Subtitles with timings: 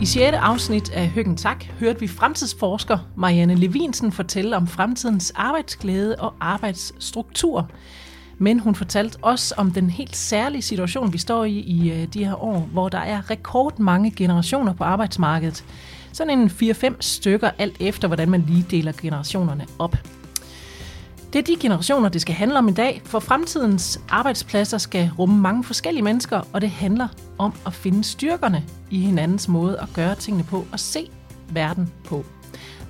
[0.00, 0.36] I 6.
[0.36, 7.70] afsnit af Høggen Tak hørte vi fremtidsforsker Marianne Levinsen fortælle om fremtidens arbejdsglæde og arbejdsstruktur.
[8.38, 12.24] Men hun fortalte også om den helt særlige situation, vi står i i øh, de
[12.24, 15.64] her år, hvor der er rekordmange generationer på arbejdsmarkedet.
[16.12, 19.96] Sådan en 4-5 stykker alt efter, hvordan man lige deler generationerne op.
[21.32, 25.38] Det er de generationer, det skal handle om i dag, for fremtidens arbejdspladser skal rumme
[25.38, 30.14] mange forskellige mennesker, og det handler om at finde styrkerne i hinandens måde at gøre
[30.14, 31.10] tingene på og se
[31.52, 32.24] verden på.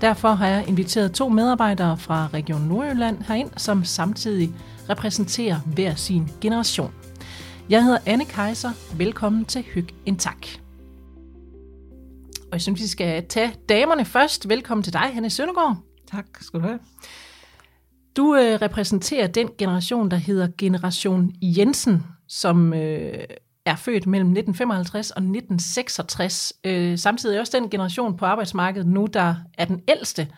[0.00, 4.50] Derfor har jeg inviteret to medarbejdere fra Region Nordjylland herind, som samtidig
[4.88, 6.92] repræsenterer hver sin generation.
[7.70, 8.70] Jeg hedder Anne Kaiser.
[8.96, 10.46] Velkommen til Hyg en Tak.
[12.42, 14.48] Og jeg synes, vi skal tage damerne først.
[14.48, 15.76] Velkommen til dig, Hanne Søndergaard.
[16.10, 16.78] Tak skal du have.
[18.16, 23.24] Du øh, repræsenterer den generation, der hedder Generation Jensen, som øh,
[23.64, 26.52] er født mellem 1955 og 1966.
[26.64, 30.28] Øh, samtidig også den generation på arbejdsmarkedet nu, der er den ældste.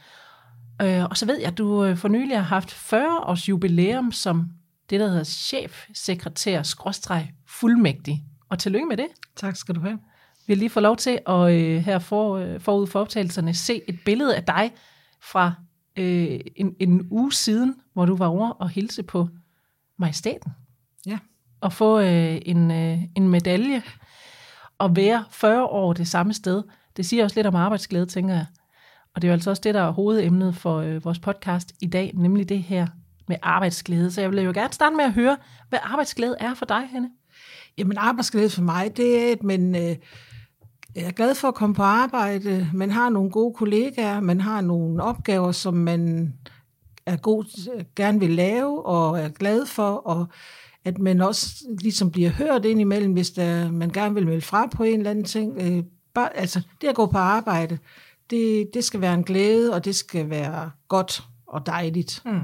[0.82, 4.12] Øh, og så ved jeg, at du øh, for nylig har haft 40 års jubilæum
[4.12, 4.48] som
[4.91, 8.25] det, der hedder chefsekretær skråstreg fuldmægtig.
[8.48, 9.06] Og tillykke med det.
[9.36, 9.98] Tak skal du have.
[10.47, 13.80] Vi har lige fået lov til at øh, her for, øh, forud for optagelserne se
[13.88, 14.72] et billede af dig
[15.22, 15.52] fra
[15.96, 19.28] øh, en, en uge siden, hvor du var over og hilse på
[19.98, 20.52] majestaten.
[21.06, 21.18] Ja.
[21.60, 23.82] Og få øh, en, øh, en medalje
[24.78, 26.62] og være 40 år det samme sted.
[26.96, 28.46] Det siger også lidt om arbejdsglæde, tænker jeg.
[29.14, 31.86] Og det er jo altså også det, der er hovedemnet for øh, vores podcast i
[31.86, 32.86] dag, nemlig det her
[33.28, 34.10] med arbejdsglæde.
[34.10, 35.36] Så jeg vil jo gerne starte med at høre,
[35.68, 37.10] hvad arbejdsglæde er for dig, Henne.
[37.78, 39.96] Jamen arbejdsglæde for mig, det er, at man øh,
[40.96, 42.70] jeg er glad for at komme på arbejde.
[42.74, 46.32] Man har nogle gode kollegaer, man har nogle opgaver, som man
[47.06, 47.44] er god,
[47.96, 50.26] gerne vil lave og er glad for, og
[50.84, 54.66] at man også ligesom bliver hørt ind imellem, hvis der, man gerne vil melde fra
[54.66, 55.58] på en eller anden ting.
[55.60, 57.78] Øh, bare, altså, det at gå på arbejde,
[58.30, 62.22] det, det skal være en glæde, og det skal være godt og dejligt.
[62.25, 62.41] Mm.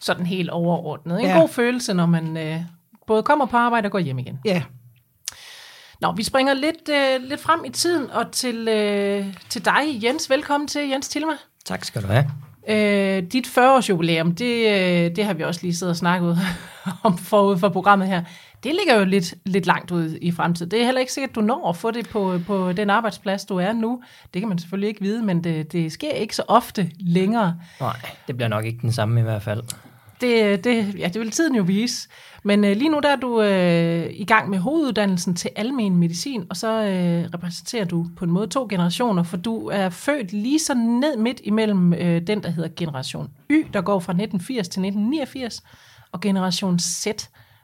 [0.00, 1.20] Sådan helt overordnet.
[1.20, 1.40] En Ja.
[1.40, 2.60] god følelse, når man øh,
[3.06, 4.38] både kommer på arbejde og går hjem igen.
[4.44, 4.62] Ja,
[6.00, 10.30] Nå, vi springer lidt, øh, lidt frem i tiden og til, øh, til dig, Jens.
[10.30, 11.32] Velkommen til, Jens Tilma.
[11.64, 12.30] Tak skal du have.
[12.68, 16.38] Øh, dit 40-års jubilæum, det, øh, det har vi også lige siddet og snakket
[17.02, 18.22] om forud for programmet her.
[18.62, 20.70] Det ligger jo lidt, lidt langt ud i fremtiden.
[20.70, 23.44] Det er heller ikke sikkert, at du når at få det på, på den arbejdsplads,
[23.44, 24.02] du er nu.
[24.34, 27.56] Det kan man selvfølgelig ikke vide, men det, det sker ikke så ofte længere.
[27.80, 27.96] Nej,
[28.26, 29.62] det bliver nok ikke den samme i hvert fald.
[30.20, 32.08] Det, det, ja, det vil tiden jo vise.
[32.42, 36.46] Men øh, lige nu der er du øh, i gang med hoveduddannelsen til almen medicin,
[36.50, 40.58] og så øh, repræsenterer du på en måde to generationer, for du er født lige
[40.58, 44.80] så ned midt imellem øh, den, der hedder generation Y, der går fra 1980 til
[44.80, 45.62] 1989,
[46.12, 47.06] og generation Z,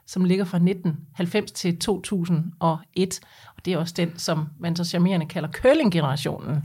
[0.05, 3.19] som ligger fra 1990 til 2001.
[3.55, 6.63] Og det er også den, som man så charmerende kalder curling-generationen.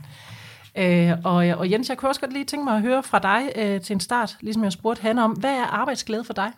[0.78, 3.40] Øh, og, og Jens, jeg kunne også godt lige tænke mig at høre fra dig
[3.56, 6.50] øh, til en start, ligesom jeg spurgte han om, hvad er arbejdsglæde for dig?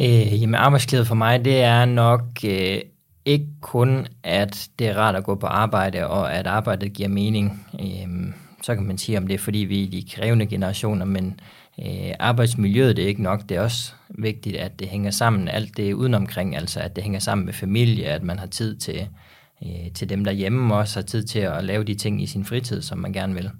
[0.00, 2.80] Øh, jamen arbejdsglæde for mig, det er nok øh,
[3.24, 7.66] ikke kun, at det er rart at gå på arbejde, og at arbejdet giver mening.
[7.80, 8.32] Øh,
[8.62, 11.40] så kan man sige, om det er fordi vi er de krævende generationer, men
[11.78, 13.42] øh, arbejdsmiljøet det er ikke nok.
[13.48, 17.20] Det er også vigtigt, at det hænger sammen, alt det udenomkring, altså at det hænger
[17.20, 19.08] sammen med familie, at man har tid til,
[19.62, 22.44] øh, til dem derhjemme, og også har tid til at lave de ting i sin
[22.44, 23.50] fritid, som man gerne vil.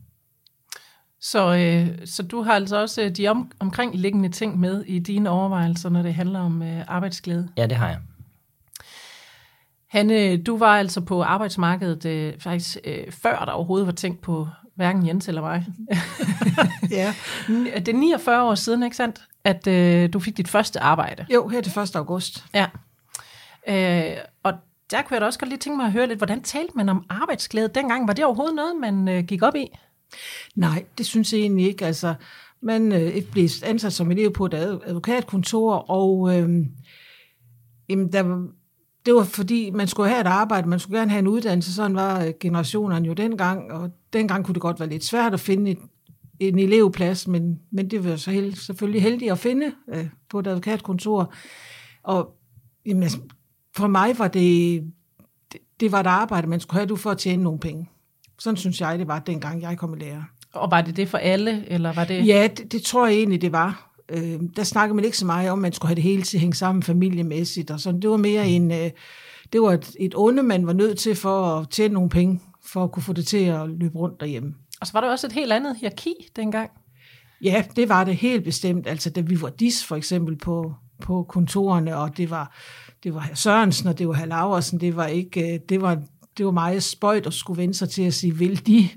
[1.21, 5.31] Så, øh, så du har altså også øh, de om, omkringliggende ting med i dine
[5.31, 7.49] overvejelser, når det handler om øh, arbejdsglæde.
[7.57, 7.99] Ja, det har jeg.
[9.89, 14.49] Hanne, du var altså på arbejdsmarkedet øh, faktisk øh, før der overhovedet var tænkt på
[14.75, 15.67] hverken Jens eller mig.
[16.91, 17.15] ja.
[17.85, 21.27] det er 49 år siden, ikke sandt, at øh, du fik dit første arbejde.
[21.35, 21.97] Jo, her til 1.
[21.97, 22.45] august.
[22.55, 22.67] Ja.
[23.69, 24.53] Øh, og
[24.91, 26.89] der kunne jeg da også godt lige tænke mig at høre lidt, hvordan talte man
[26.89, 28.09] om arbejdsglæde dengang?
[28.09, 29.79] Var det overhovedet noget, man øh, gik op i?
[30.55, 31.87] Nej, det synes jeg egentlig ikke.
[31.87, 32.15] Altså,
[32.61, 36.67] man øh, blev ansat som elev på et advokatkontor, og øh,
[37.89, 38.47] jamen, der,
[39.07, 41.97] det var fordi, man skulle have et arbejde, man skulle gerne have en uddannelse, sådan
[41.97, 45.71] var øh, generationerne jo dengang, og dengang kunne det godt være lidt svært at finde
[45.71, 45.79] et,
[46.41, 50.47] en elevplads, men, men det var så held, selvfølgelig heldigt at finde øh, på et
[50.47, 51.35] advokatkontor.
[52.03, 52.37] Og
[52.87, 53.19] jamen, altså,
[53.79, 54.83] for mig var det,
[55.53, 57.89] det, det var et arbejde, man skulle have du for at tjene nogle penge.
[58.39, 60.25] Sådan synes jeg, det var, dengang jeg kom i lære.
[60.53, 62.27] Og var det det for alle, eller var det...
[62.27, 63.95] Ja, det, det tror jeg egentlig, det var.
[64.09, 66.37] Øh, der snakkede man ikke så meget om, at man skulle have det hele til
[66.37, 67.71] at hænge sammen familiemæssigt.
[67.71, 68.03] Og sådan.
[68.03, 68.91] Det var mere en, øh,
[69.53, 72.85] det var et, et onde, man var nødt til for at tjene nogle penge, for
[72.85, 74.55] at kunne få det til at løbe rundt derhjemme.
[74.81, 76.71] Og så var der også et helt andet hierarki dengang.
[77.43, 78.87] Ja, det var det helt bestemt.
[78.87, 82.57] Altså, da vi var dis for eksempel på, på kontorerne, og det var,
[83.03, 86.03] det var Sørensen, og det var herr Laversen, det var ikke, øh, det var,
[86.39, 88.89] det var meget spøjt at skulle vende sig til at sige, vil de?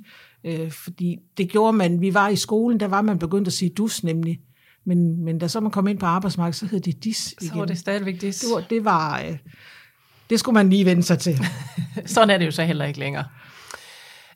[0.43, 3.69] Øh, fordi det gjorde man, vi var i skolen, der var man begyndt at sige
[3.69, 4.39] dus nemlig.
[4.85, 7.49] Men, men da så man kom ind på arbejdsmarkedet, så hed det dis igen.
[7.49, 8.39] Så var det stadigvæk dis.
[8.39, 9.37] Det var, det var øh,
[10.29, 11.39] det skulle man lige vende sig til.
[12.05, 13.25] Sådan er det jo så heller ikke længere.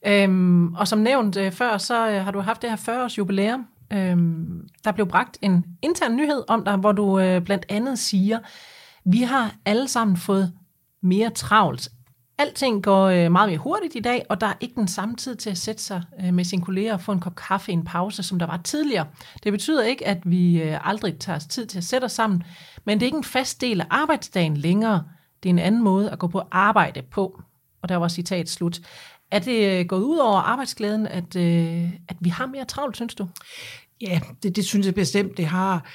[0.07, 3.65] Øhm, og som nævnt øh, før, så øh, har du haft det her 40-års jubilæum.
[3.93, 8.39] Øhm, der blev bragt en intern nyhed om dig, hvor du øh, blandt andet siger,
[9.05, 10.53] vi har alle sammen fået
[11.01, 11.89] mere travlt.
[12.37, 15.35] Alting går øh, meget mere hurtigt i dag, og der er ikke den samme tid
[15.35, 17.83] til at sætte sig øh, med sine kolleger og få en kop kaffe i en
[17.83, 19.07] pause, som der var tidligere.
[19.43, 22.43] Det betyder ikke, at vi øh, aldrig tager os tid til at sætte os sammen,
[22.85, 25.03] men det er ikke en fast del af arbejdsdagen længere.
[25.43, 27.41] Det er en anden måde at gå på arbejde på.
[27.81, 28.79] Og der var citat slut.
[29.31, 31.35] Er det gået ud over arbejdsglæden, at,
[32.09, 33.27] at vi har mere travlt, synes du?
[34.01, 35.85] Ja, det, det synes jeg bestemt, det har.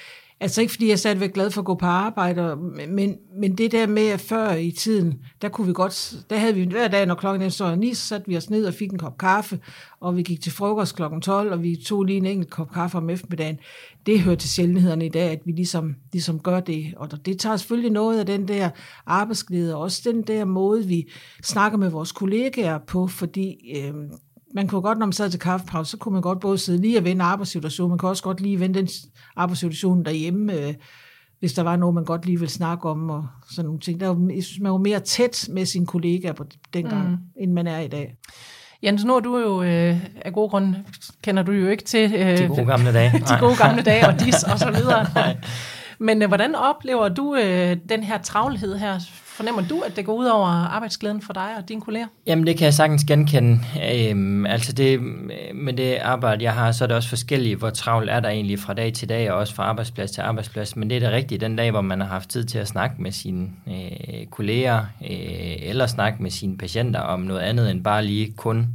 [0.42, 2.56] Altså ikke fordi jeg er stadigvæk glad for at gå på arbejde,
[2.88, 6.54] men, men det der med, at før i tiden, der kunne vi godt, der havde
[6.54, 8.98] vi hver dag, når klokken så 9, så satte vi os ned og fik en
[8.98, 9.60] kop kaffe,
[10.00, 12.98] og vi gik til frokost klokken 12, og vi tog lige en enkelt kop kaffe
[12.98, 13.58] om eftermiddagen.
[14.06, 17.56] Det hører til sjældenhederne i dag, at vi ligesom, ligesom gør det, og det tager
[17.56, 18.70] selvfølgelig noget af den der
[19.06, 21.10] arbejdsglæde, og også den der måde, vi
[21.42, 23.94] snakker med vores kollegaer på, fordi øh,
[24.54, 26.98] man kunne godt, når man sad til kaffepause, så kunne man godt både sidde lige
[26.98, 28.88] og vende arbejdssituationen, man kunne også godt lige vende den
[29.36, 30.74] arbejdssituation derhjemme, øh,
[31.40, 34.00] hvis der var noget, man godt lige ville snakke om, og sådan nogle ting.
[34.00, 36.44] Der var, jeg synes, man var mere tæt med sine kollegaer på
[36.74, 37.16] dengang, mm.
[37.36, 38.16] end man er i dag.
[38.82, 40.84] Jens, nu er du jo øh, af gode grunde,
[41.22, 44.20] kender du jo ikke til øh, de gode gamle dage, de gode gamle dage og
[44.20, 45.06] dis og så videre.
[46.06, 48.98] Men øh, hvordan oplever du øh, den her travlhed her?
[49.40, 52.06] Fornemmer du, at det går ud over arbejdsglæden for dig og dine kolleger?
[52.26, 53.60] Jamen, det kan jeg sagtens genkende.
[53.92, 55.02] Øhm, altså, det,
[55.54, 58.58] med det arbejde, jeg har, så er det også forskelligt, hvor travlt er der egentlig
[58.58, 60.76] fra dag til dag, og også fra arbejdsplads til arbejdsplads.
[60.76, 63.02] Men det er det rigtige, den dag, hvor man har haft tid til at snakke
[63.02, 68.04] med sine øh, kolleger, øh, eller snakke med sine patienter om noget andet end bare
[68.04, 68.66] lige kun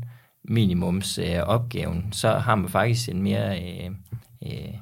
[0.44, 3.90] minimums øh, opgaven, så har man faktisk en mere øh,
[4.46, 4.74] øh,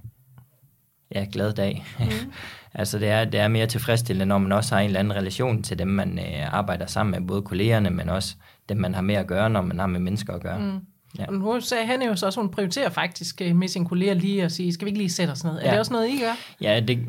[1.15, 1.86] ja, glad dag.
[2.00, 2.06] Mm.
[2.73, 5.63] altså det er, det er mere tilfredsstillende, når man også har en eller anden relation
[5.63, 8.35] til dem, man øh, arbejder sammen med, både kollegerne, men også
[8.69, 10.59] dem, man har med at gøre, når man har med mennesker at gøre.
[10.59, 10.79] Mm.
[11.19, 11.25] Ja.
[11.27, 14.43] Og nu sagde han jo så også, hun prioriterer faktisk øh, med sine kolleger lige
[14.43, 15.59] at sige, skal vi ikke lige sætte os ned?
[15.59, 15.65] Ja.
[15.65, 16.37] Er det også noget, I gør?
[16.61, 16.99] Ja, det,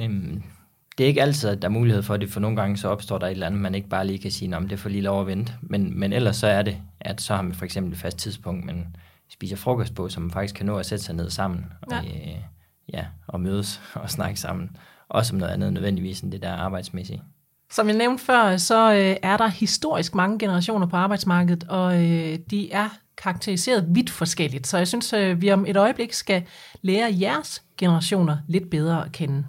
[0.00, 0.10] øh,
[0.98, 3.18] det er ikke altid, at der er mulighed for det, for nogle gange så opstår
[3.18, 5.20] der et eller andet, man ikke bare lige kan sige, om det får lige lov
[5.20, 5.52] at vente.
[5.62, 8.64] Men, men ellers så er det, at så har man for eksempel et fast tidspunkt,
[8.64, 8.86] man
[9.28, 11.64] spiser frokost på, så man faktisk kan nå at sætte sig ned sammen.
[11.90, 11.98] Ja.
[11.98, 12.36] Og, øh,
[12.92, 14.76] ja, og mødes og snakke sammen.
[15.08, 17.22] Også om noget andet nødvendigvis end det der arbejdsmæssige.
[17.70, 22.38] Som jeg nævnte før, så øh, er der historisk mange generationer på arbejdsmarkedet, og øh,
[22.50, 24.66] de er karakteriseret vidt forskelligt.
[24.66, 26.42] Så jeg synes, øh, vi om et øjeblik skal
[26.82, 29.44] lære jeres generationer lidt bedre at kende.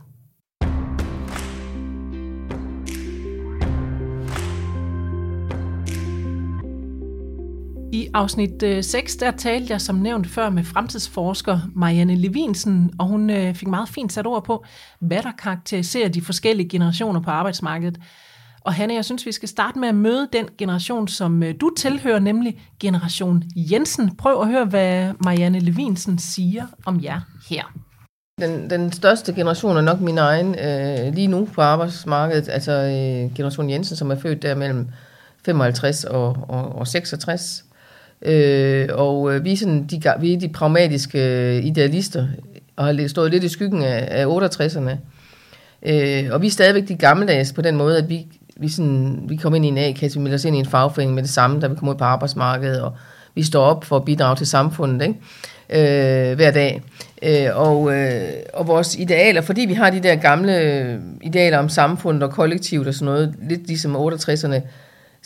[7.98, 13.06] I afsnit øh, 6, der talte jeg som nævnt før med fremtidsforsker Marianne Levinsen, og
[13.06, 14.66] hun øh, fik meget fint sat ord på,
[15.00, 17.98] hvad der karakteriserer de forskellige generationer på arbejdsmarkedet.
[18.62, 21.72] Og Hanne, jeg synes, vi skal starte med at møde den generation, som øh, du
[21.78, 24.16] tilhører, nemlig generation Jensen.
[24.16, 27.64] Prøv at høre, hvad Marianne Levinsen siger om jer her.
[28.42, 33.36] Den, den største generation er nok min egen øh, lige nu på arbejdsmarkedet, altså øh,
[33.36, 34.88] generation Jensen, som er født der mellem
[35.46, 37.64] 55 og, og, og 66.
[38.22, 42.28] Øh, og øh, vi, er sådan, de, vi er de pragmatiske øh, idealister,
[42.76, 44.92] og har stået lidt i skyggen af, af 68'erne.
[45.86, 48.26] Øh, og vi er stadigvæk de gammeldags på den måde, at vi,
[48.58, 51.16] vi, sådan, vi kommer ind i en A-kasse, vi melder os ind i en fagforening
[51.16, 52.92] med det samme, da vi kommer ud på arbejdsmarkedet, og
[53.36, 56.32] vi står op for at bidrage til samfundet ikke?
[56.32, 56.82] Øh, hver dag.
[57.24, 61.70] Øh, og, øh, og vores idealer, fordi vi har de der gamle øh, idealer om
[61.70, 64.62] samfundet og kollektivt og sådan noget, lidt ligesom 68'erne,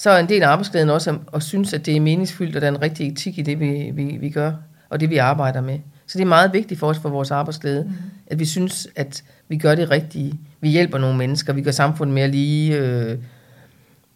[0.02, 2.62] så er en del af arbejdsglæden også at, at synes, at det er meningsfyldt, og
[2.62, 4.54] der er en rigtig etik i det, vi, vi, vi gør,
[4.90, 5.80] og det, vi arbejder med.
[6.08, 7.94] Så det er meget vigtigt for os, for vores arbejdsglæde, mm.
[8.28, 10.40] at vi synes, at vi gør det rigtige.
[10.62, 12.78] Vi hjælper nogle mennesker, vi gør samfundet mere lige.
[12.78, 13.18] Øh,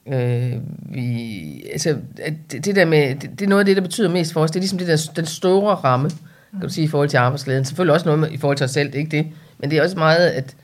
[0.08, 0.54] øh,
[0.94, 4.10] vi, altså, at det, det der med, det, det er noget af det, der betyder
[4.10, 4.51] mest for os.
[4.51, 6.10] Det er ligesom det der, den store ramme,
[6.51, 7.65] kan du sige, i forhold til arbejdsglæden.
[7.65, 9.27] Selvfølgelig også noget med, i forhold til os selv, det er ikke det.
[9.60, 10.56] Men det er også meget, at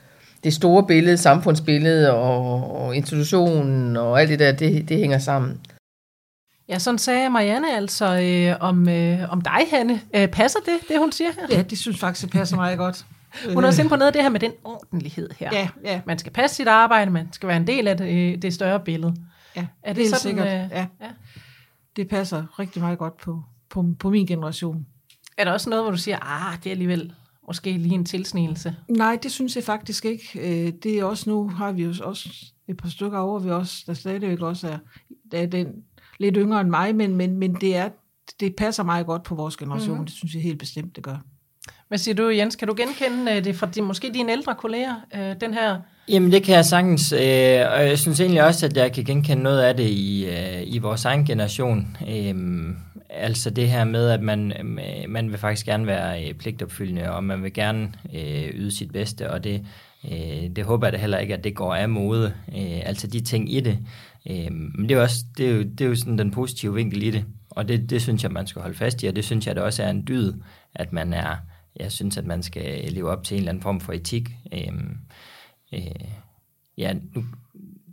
[0.44, 5.60] det store billede, samfundsbillede og, og institutionen og alt det der, det, det hænger sammen.
[6.70, 10.02] Ja, sådan sagde Marianne altså øh, om, øh, om dig, Hanne.
[10.16, 11.58] Øh, passer det, det hun siger her?
[11.58, 13.06] Ja, det synes faktisk, det passer meget godt.
[13.54, 15.50] Hun er også på noget af det her med den ordentlighed her.
[15.54, 16.02] Ja, ja.
[16.06, 19.16] Man skal passe sit arbejde, man skal være en del af det, det større billede.
[19.56, 20.48] Ja, er det, er sådan, sikkert.
[20.48, 20.86] Øh, ja.
[21.02, 21.08] ja.
[21.96, 24.86] Det passer rigtig meget godt på, på, på min generation.
[25.38, 27.14] Er der også noget, hvor du siger, ah, det er alligevel
[27.52, 28.76] måske lige en tilsnigelse?
[28.88, 30.30] Nej, det synes jeg faktisk ikke.
[30.36, 32.30] Øh, det er også nu, har vi jo også
[32.68, 34.78] et par stykker over, vi også, der stadigvæk også er,
[35.32, 35.68] der er den
[36.20, 37.90] lidt yngre end mig, men, men, men det, er,
[38.40, 40.00] det passer meget godt på vores generation.
[40.00, 40.06] Mm.
[40.06, 41.18] Det synes jeg helt bestemt, det gør.
[41.88, 42.56] Hvad siger du, Jens?
[42.56, 45.82] Kan du genkende øh, det fra de, måske dine ældre kolleger, øh, den her?
[46.08, 47.20] Jamen, det kan jeg sagtens, øh,
[47.72, 50.78] og jeg synes egentlig også, at jeg kan genkende noget af det i, øh, i
[50.78, 51.98] vores egen generation.
[52.10, 52.36] Øh,
[53.10, 57.24] altså det her med, at man, øh, man vil faktisk gerne være øh, pligtopfyldende, og
[57.24, 59.66] man vil gerne øh, yde sit bedste, og det,
[60.12, 62.34] øh, det håber jeg da heller ikke, at det går af mode.
[62.58, 63.80] Øh, altså de ting i det.
[64.30, 67.04] Øh, men det er, også, det, er jo, det er jo sådan den positive vinkel
[67.04, 69.48] i det, og det, det synes jeg, man skal holde fast i, og det synes
[69.48, 70.34] jeg, det også er en dyd,
[70.76, 71.36] at man er
[71.76, 74.30] jeg synes, at man skal leve op til en eller anden form for etik.
[74.54, 74.72] Øh,
[75.74, 75.82] øh,
[76.78, 77.24] ja, nu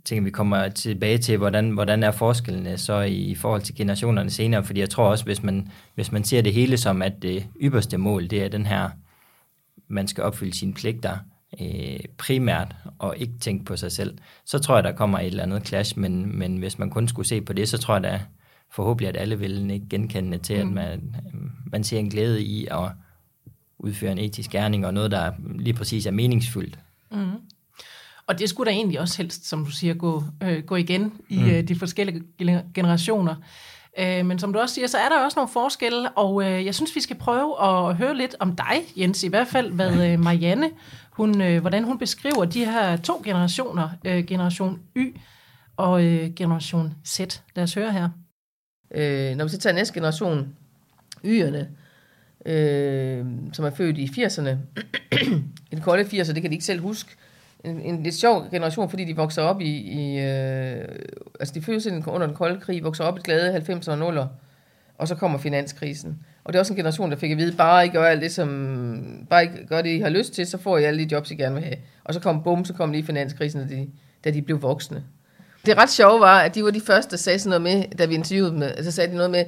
[0.05, 4.63] tænker vi kommer tilbage til, hvordan, hvordan er forskellene så i forhold til generationerne senere,
[4.63, 7.97] fordi jeg tror også, hvis man, hvis man ser det hele som, at det ypperste
[7.97, 8.89] mål, det er den her,
[9.87, 11.17] man skal opfylde sine pligter
[11.61, 15.43] øh, primært, og ikke tænke på sig selv, så tror jeg, der kommer et eller
[15.43, 18.21] andet clash, men, men hvis man kun skulle se på det, så tror jeg da
[18.71, 20.77] forhåbentlig, at alle vil ikke genkende til, mm.
[20.77, 21.15] at man,
[21.71, 22.91] man ser en glæde i at
[23.79, 26.79] udføre en etisk gerning, og noget, der lige præcis er meningsfyldt.
[27.11, 27.31] Mm.
[28.29, 31.39] Og det skulle da egentlig også helst, som du siger, gå, øh, gå igen i
[31.39, 31.49] mm.
[31.49, 32.23] øh, de forskellige
[32.73, 33.35] generationer.
[33.99, 36.75] Øh, men som du også siger, så er der også nogle forskelle, og øh, jeg
[36.75, 40.19] synes, vi skal prøve at høre lidt om dig, Jens, i hvert fald, hvad øh,
[40.19, 40.69] Marianne,
[41.11, 45.15] hun, øh, hvordan hun beskriver de her to generationer, øh, generation Y
[45.77, 47.19] og øh, generation Z.
[47.55, 48.09] Lad os høre her.
[48.95, 50.55] Øh, når vi så tager næste generation,
[51.25, 51.65] Y'erne,
[52.51, 54.49] øh, som er født i 80'erne.
[55.71, 57.15] I de kolde 80'er, det kan de ikke selv huske.
[57.63, 60.87] En, en lidt sjov generation, fordi de vokser op i, i øh,
[61.39, 64.27] altså de fødes under den kolde krig, vokser op i glade 90'er og 0'er,
[64.97, 66.19] og så kommer finanskrisen.
[66.43, 68.31] Og det er også en generation, der fik at vide, bare ikke gør alt det,
[68.31, 71.31] som, bare ikke gør det, I har lyst til, så får I alle de jobs,
[71.31, 71.77] I gerne vil have.
[72.03, 73.89] Og så kom bum, så kom lige finanskrisen, da de,
[74.23, 75.03] da de blev voksne.
[75.65, 78.05] Det ret sjove var, at de var de første, der sagde sådan noget med, da
[78.05, 79.45] vi interviewede dem, så sagde de noget med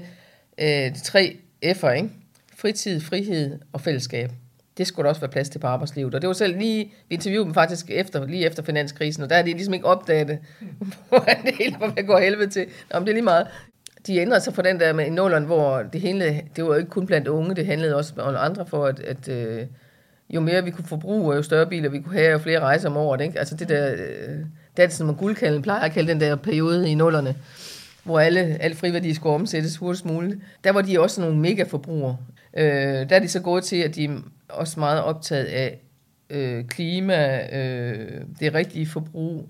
[0.57, 2.09] øh, de tre F'er, ikke?
[2.57, 4.31] fritid, frihed og fællesskab.
[4.77, 6.15] Det skulle der også være plads til på arbejdslivet.
[6.15, 9.35] Og det var selv lige, vi interviewede dem faktisk efter, lige efter finanskrisen, og der
[9.35, 10.39] er de ligesom ikke opdaget det,
[11.09, 12.65] hvordan det hele var går helvede til.
[12.93, 13.47] Nå, men det er lige meget.
[14.07, 17.05] De ændrede sig fra den der med nulleren, hvor det hele, det var ikke kun
[17.05, 19.65] blandt unge, det handlede også om andre for, at, at øh,
[20.29, 22.97] jo mere vi kunne forbruge, jo større biler vi kunne have, og flere rejser om
[22.97, 23.21] året.
[23.21, 23.39] Ikke?
[23.39, 24.39] Altså det der, øh,
[24.77, 27.35] det er som man guldkalden plejer at kalde den der periode i nullerne,
[28.03, 30.39] hvor alle, alle friværdier skulle omsættes hurtigst muligt.
[30.63, 32.17] Der var de også nogle mega forbrugere.
[32.53, 35.79] Øh, der er de så gået til, at de er også meget optaget af
[36.29, 39.49] øh, klima, øh, det rigtige forbrug,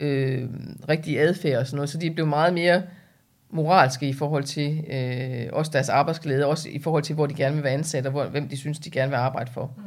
[0.00, 0.48] øh,
[0.88, 1.90] rigtig adfærd og sådan noget.
[1.90, 2.82] Så de er blevet meget mere
[3.50, 7.54] moralske i forhold til øh, også deres arbejdsglæde, også i forhold til, hvor de gerne
[7.54, 9.74] vil være ansat, og hvor, hvem de synes, de gerne vil arbejde for.
[9.76, 9.82] Mm.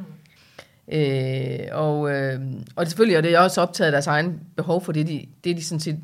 [0.88, 2.40] Øh, og, øh,
[2.76, 5.64] og selvfølgelig er det også optaget af deres egen behov for det, de, det de
[5.64, 5.98] sådan set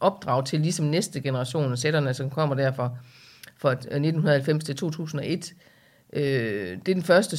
[0.00, 2.90] opdrag til, ligesom næste generation, sætterne, som kommer der fra,
[3.58, 5.54] fra 1990 til 2001,
[6.14, 7.36] Øh, det er den første,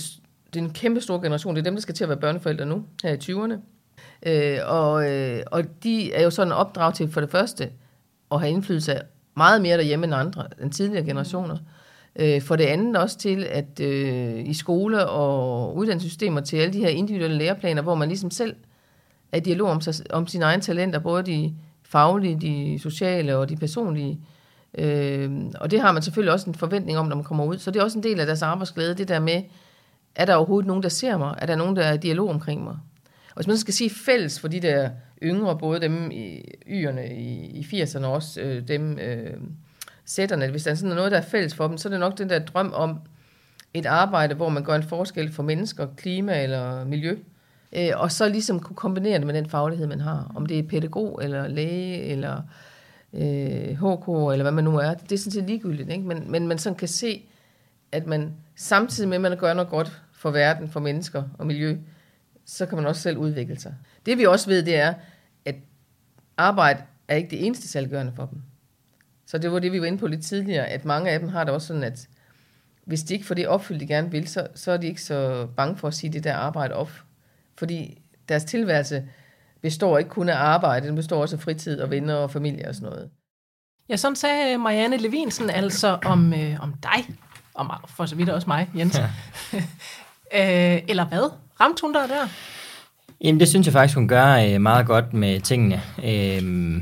[0.54, 1.56] det er en kæmpe stor generation.
[1.56, 3.60] Det er dem, der skal til at være børneforældre nu, her i 20'erne.
[4.26, 7.70] Øh, og, øh, og de er jo sådan opdrag til for det første
[8.32, 9.00] at have indflydelse
[9.38, 11.58] meget mere derhjemme end andre, end tidligere generationer.
[12.16, 16.80] Øh, for det andet også til, at øh, i skole og uddannelsessystemer til alle de
[16.80, 18.56] her individuelle læreplaner, hvor man ligesom selv
[19.32, 23.50] er i dialog om, sig, om sine egne talenter, både de faglige, de sociale og
[23.50, 24.35] de personlige, Øh,
[24.78, 27.58] Øh, og det har man selvfølgelig også en forventning om, når man kommer ud.
[27.58, 29.44] Så det er også en del af deres arbejdsglæde, det der med,
[30.16, 31.36] er der overhovedet nogen, der ser mig?
[31.38, 32.78] Er der nogen, der er i dialog omkring mig?
[33.30, 34.90] Og hvis man skal sige fælles for de der
[35.24, 39.34] yngre, både dem i yerne i, i 80'erne og også øh, dem øh,
[40.06, 42.18] sætterne, hvis der er sådan noget, der er fælles for dem, så er det nok
[42.18, 43.00] den der drøm om
[43.74, 47.18] et arbejde, hvor man gør en forskel for mennesker, klima eller miljø.
[47.74, 50.32] Øh, og så ligesom kunne kombinere det med den faglighed, man har.
[50.36, 52.44] Om det er pædagog eller læge eller øh,
[53.16, 54.94] Øh, HK, eller hvad man nu er.
[54.94, 56.04] Det er sådan set ligegyldigt, ikke?
[56.04, 57.26] Men, men man sådan kan se,
[57.92, 61.78] at man samtidig med, at man gør noget godt for verden, for mennesker og miljø,
[62.46, 63.76] så kan man også selv udvikle sig.
[64.06, 64.94] Det vi også ved, det er,
[65.46, 65.56] at
[66.38, 68.42] arbejde er ikke det eneste salggørende for dem.
[69.26, 71.44] Så det var det, vi var inde på lidt tidligere, at mange af dem har
[71.44, 72.08] det også sådan, at
[72.86, 75.48] hvis de ikke får det opfyldt, de gerne vil, så, så er de ikke så
[75.58, 76.92] bange for at sige det der arbejde op.
[77.56, 79.08] Fordi deres tilværelse
[79.66, 82.76] består ikke kun af arbejde, den består også af fritid og venner og familie og
[82.76, 83.10] sådan noget.
[83.90, 87.16] Ja, sådan sagde Marianne Levinsen altså om, øh, om dig,
[87.54, 89.00] og for så vidt også mig, Jens.
[89.00, 89.08] Ja.
[90.76, 91.32] øh, eller hvad?
[91.62, 92.28] Ramte hun der der?
[93.22, 95.82] Jamen, det synes jeg faktisk, hun gør øh, meget godt med tingene.
[96.04, 96.82] Øh,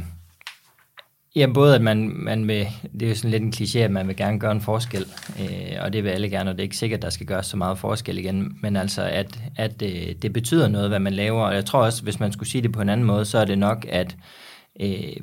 [1.35, 4.07] Ja, både at man, man vil, det er jo sådan lidt en kliché, at man
[4.07, 5.05] vil gerne gøre en forskel,
[5.39, 7.45] øh, og det vil alle gerne, og det er ikke sikkert, at der skal gøres
[7.45, 11.43] så meget forskel igen, men altså, at, at øh, det betyder noget, hvad man laver,
[11.43, 13.45] og jeg tror også, hvis man skulle sige det på en anden måde, så er
[13.45, 14.15] det nok, at
[14.79, 15.17] øh,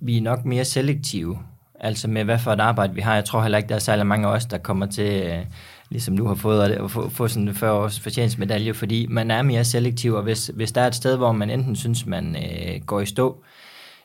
[0.00, 1.38] vi er nok mere selektive,
[1.80, 3.14] altså med hvad for et arbejde vi har.
[3.14, 5.44] Jeg tror heller ikke, der er særlig mange af os, der kommer til, øh,
[5.90, 9.42] ligesom nu har fået at få, få sådan en 40 års fortjensmedalje, fordi man er
[9.42, 12.80] mere selektiv, og hvis, hvis der er et sted, hvor man enten synes, man øh,
[12.86, 13.44] går i stå,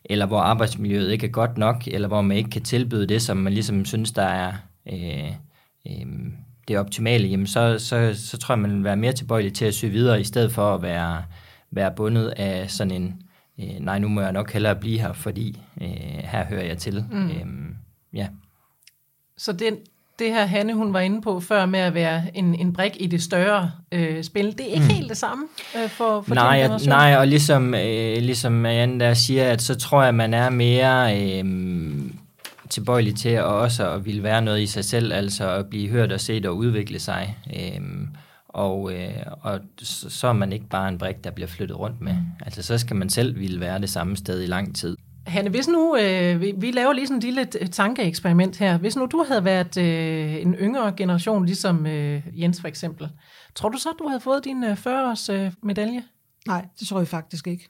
[0.05, 3.37] eller hvor arbejdsmiljøet ikke er godt nok, eller hvor man ikke kan tilbyde det, som
[3.37, 4.53] man ligesom synes, der er
[4.93, 5.31] øh,
[5.87, 6.05] øh,
[6.67, 9.73] det optimale, jamen så, så, så tror jeg, man vil være mere tilbøjelig til at
[9.73, 11.23] søge videre, i stedet for at være,
[11.71, 13.21] være bundet af sådan en,
[13.59, 15.87] øh, nej, nu må jeg nok hellere blive her, fordi øh,
[16.23, 17.05] her hører jeg til.
[17.11, 17.29] Mm.
[17.29, 17.45] Øh,
[18.13, 18.27] ja.
[19.37, 19.77] Så den,
[20.19, 23.07] det her Hanne, hun var inde på før med at være en, en brik i
[23.07, 24.89] det større øh, spil, det er ikke mm.
[24.89, 25.45] helt det samme
[25.75, 29.75] øh, for, for nej, at, nej, og ligesom, øh, ligesom Marianne der siger, at så
[29.75, 31.45] tror jeg, man er mere øh,
[32.69, 36.11] tilbøjelig til at også at ville være noget i sig selv, altså at blive hørt
[36.11, 37.37] og set og udvikle sig.
[37.55, 37.81] Øh,
[38.49, 39.09] og, øh,
[39.41, 42.13] og så, så er man ikke bare en brik, der bliver flyttet rundt med.
[42.13, 42.45] Mm.
[42.45, 44.97] Altså så skal man selv ville være det samme sted i lang tid.
[45.25, 48.77] Hanne, hvis nu, øh, vi, vi laver lige sådan et lille øh, tankeeksperiment her.
[48.77, 53.09] Hvis nu du havde været øh, en yngre generation, ligesom øh, Jens for eksempel,
[53.55, 56.03] tror du så, at du havde fået din øh, 40-års øh, medalje?
[56.47, 57.69] Nej, det tror jeg faktisk ikke.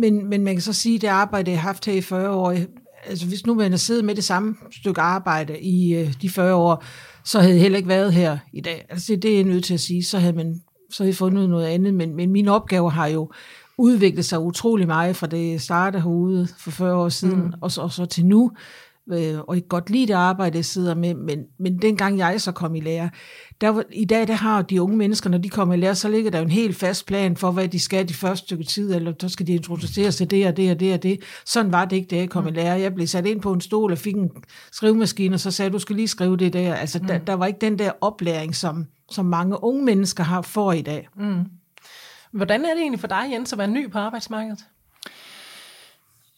[0.00, 2.30] Men, men man kan så sige, at det arbejde, jeg har haft her i 40
[2.30, 2.62] år, øh,
[3.06, 6.54] altså hvis nu man havde siddet med det samme stykke arbejde i øh, de 40
[6.54, 6.84] år,
[7.24, 8.86] så havde jeg heller ikke været her i dag.
[8.88, 10.60] Altså det, det er jeg nødt til at sige, så havde man
[10.90, 13.32] så havde jeg fundet noget andet, men, men mine opgaver har jo
[13.78, 17.52] udviklet sig utrolig meget fra det jeg startede herude for 40 år siden, mm.
[17.60, 18.50] og, så, og så til nu.
[19.12, 22.52] Øh, og jeg godt lide det arbejde, jeg sidder med, men, men dengang jeg så
[22.52, 23.10] kom i lære,
[23.60, 26.30] der i dag der har de unge mennesker, når de kommer i lære, så ligger
[26.30, 29.12] der jo en helt fast plan for, hvad de skal de første stykke tid, eller
[29.20, 31.20] så skal de introduceres til det og det og det og det.
[31.46, 32.48] Sådan var det ikke, da jeg kom mm.
[32.48, 32.80] i lære.
[32.80, 34.30] Jeg blev sat ind på en stol og fik en
[34.72, 36.74] skrivemaskine, og så sagde du skal lige skrive det der.
[36.74, 37.06] Altså, mm.
[37.06, 40.82] der, der var ikke den der oplæring, som, som mange unge mennesker har for i
[40.82, 41.08] dag.
[41.16, 41.44] Mm.
[42.34, 44.64] Hvordan er det egentlig for dig, Jens, at være ny på arbejdsmarkedet?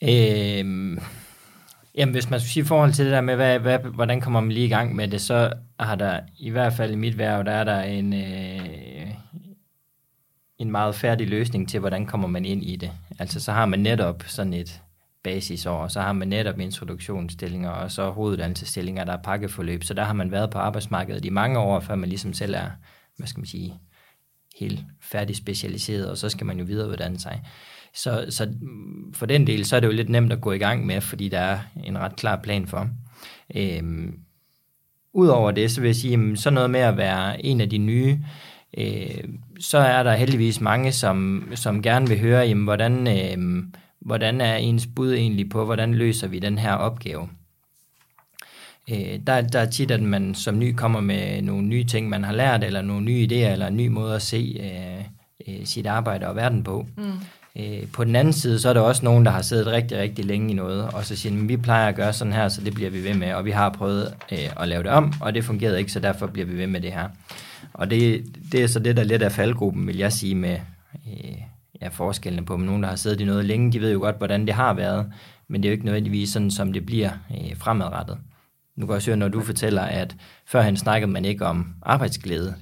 [0.03, 0.99] Øhm,
[1.95, 4.41] jamen, hvis man skulle sige i forhold til det der med, hvad, hvad, hvordan kommer
[4.41, 7.45] man lige i gang med det, så har der i hvert fald i mit værv,
[7.45, 9.11] der er der en, øh,
[10.59, 12.91] en meget færdig løsning til, hvordan kommer man ind i det.
[13.19, 14.83] Altså, så har man netop sådan et
[15.25, 19.85] basisår, og så har man netop introduktionsstillinger, og så hoveduddannelsesstillinger, der er pakkeforløb.
[19.85, 22.71] Så der har man været på arbejdsmarkedet i mange år, før man ligesom selv er,
[23.17, 23.81] hvad skal man sige,
[24.59, 27.43] helt færdig specialiseret, og så skal man jo videreuddanne sig.
[27.95, 28.55] Så, så
[29.15, 31.29] for den del, så er det jo lidt nemt at gå i gang med, fordi
[31.29, 32.89] der er en ret klar plan for.
[33.57, 34.19] Øhm,
[35.17, 38.19] Udover det, så vil jeg sige, så noget med at være en af de nye,
[38.79, 39.25] øh,
[39.61, 43.65] så er der heldigvis mange, som, som gerne vil høre, jamen, hvordan, øh,
[44.01, 47.29] hvordan er ens bud egentlig på, hvordan løser vi den her opgave.
[48.91, 52.25] Øh, der, der er tit, at man som ny kommer med nogle nye ting, man
[52.25, 55.05] har lært, eller nogle nye idéer, eller en ny måde at se øh,
[55.49, 56.87] øh, sit arbejde og verden på.
[56.97, 57.13] Mm.
[57.59, 60.25] Øh, på den anden side, så er der også nogen, der har siddet rigtig, rigtig
[60.25, 62.91] længe i noget, og så siger, vi plejer at gøre sådan her, så det bliver
[62.91, 65.79] vi ved med, og vi har prøvet øh, at lave det om, og det fungerede
[65.79, 67.09] ikke, så derfor bliver vi ved med det her.
[67.73, 70.59] Og det, det er så det, der lidt af faldgruppen, vil jeg sige, med
[71.07, 71.37] øh,
[71.83, 74.19] ja, forskellene på, men nogen, der har siddet i noget længe, de ved jo godt,
[74.19, 75.13] hvordan det har været,
[75.49, 78.19] men det er jo ikke nødvendigvis sådan, som det bliver øh, fremadrettet.
[78.77, 82.55] Nu kan jeg også høre, når du fortæller, at førhen snakkede man ikke om arbejdsglæde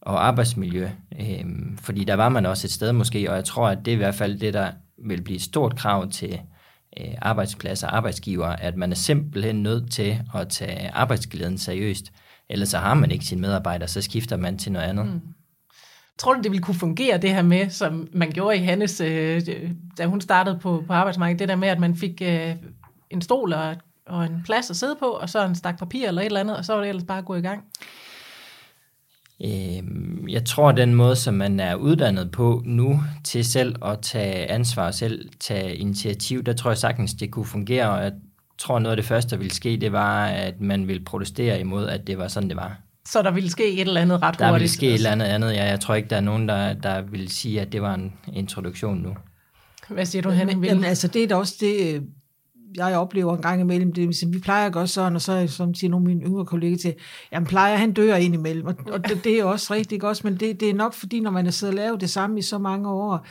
[0.00, 0.88] og arbejdsmiljø,
[1.20, 1.44] øh,
[1.80, 3.96] fordi der var man også et sted måske, og jeg tror, at det er i
[3.96, 4.70] hvert fald det, der
[5.04, 6.40] vil blive et stort krav til
[7.00, 12.12] øh, arbejdspladser og arbejdsgiver, at man er simpelthen nødt til at tage arbejdsglæden seriøst,
[12.48, 15.06] ellers så har man ikke sine medarbejdere, så skifter man til noget andet.
[15.06, 15.20] Mm.
[16.18, 19.42] Tror du, det ville kunne fungere det her med, som man gjorde i Hannes, øh,
[19.98, 22.54] da hun startede på, på arbejdsmarkedet, det der med, at man fik øh,
[23.10, 23.76] en stol og
[24.10, 26.56] og en plads at sidde på, og så en stak papir eller et eller andet,
[26.56, 27.64] og så var det ellers bare at gå i gang?
[29.44, 33.98] Øhm, jeg tror, at den måde, som man er uddannet på nu, til selv at
[34.02, 38.12] tage ansvar og selv tage initiativ, der tror jeg sagtens, det kunne fungere, og jeg
[38.58, 41.88] tror, noget af det første, der ville ske, det var, at man ville protestere imod,
[41.88, 42.76] at det var sådan, det var.
[43.08, 44.40] Så der ville ske et eller andet ret hurtigt?
[44.40, 45.64] Der ville ske et eller andet andet, ja.
[45.64, 48.98] Jeg tror ikke, der er nogen, der, der vil sige, at det var en introduktion
[48.98, 49.16] nu.
[49.88, 50.64] Hvad siger du, Henning?
[50.64, 52.02] Jamen, altså, det er da også det,
[52.76, 55.90] jeg oplever en gang imellem, det vi plejer at gøre sådan, og så som siger
[55.90, 56.94] nogle af mine yngre kolleger til,
[57.32, 60.36] jamen plejer, han dør ind imellem, og, og det, det, er også rigtig godt, men
[60.36, 62.58] det, det er nok fordi, når man har siddet og lavet det samme i så
[62.58, 63.26] mange år,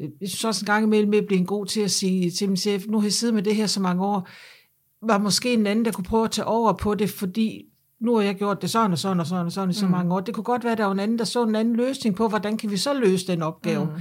[0.00, 2.48] øh, jeg synes også en gang imellem, at jeg bliver god til at sige til
[2.48, 4.28] min chef, nu har jeg siddet med det her så mange år,
[5.06, 7.64] var måske en anden, der kunne prøve at tage over på det, fordi
[8.00, 9.92] nu har jeg gjort det sådan og sådan og sådan og sådan i så mm.
[9.92, 10.20] mange år.
[10.20, 12.28] Det kunne godt være, at der var en anden, der så en anden løsning på,
[12.28, 13.84] hvordan kan vi så løse den opgave.
[13.84, 14.00] Mm.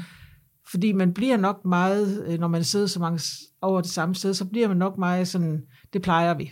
[0.71, 3.19] Fordi man bliver nok meget, øh, når man sidder så mange
[3.61, 6.51] over det samme sted, så bliver man nok meget sådan, det plejer vi.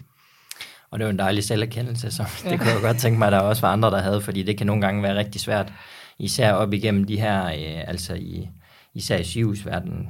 [0.92, 2.50] Og det er jo en dejlig selverkendelse, så ja.
[2.50, 4.58] det kunne jeg godt tænke mig, at der også var andre, der havde, fordi det
[4.58, 5.74] kan nogle gange være rigtig svært,
[6.20, 8.50] især op igennem de her, øh, altså i,
[8.94, 10.10] især i sygehusverdenen,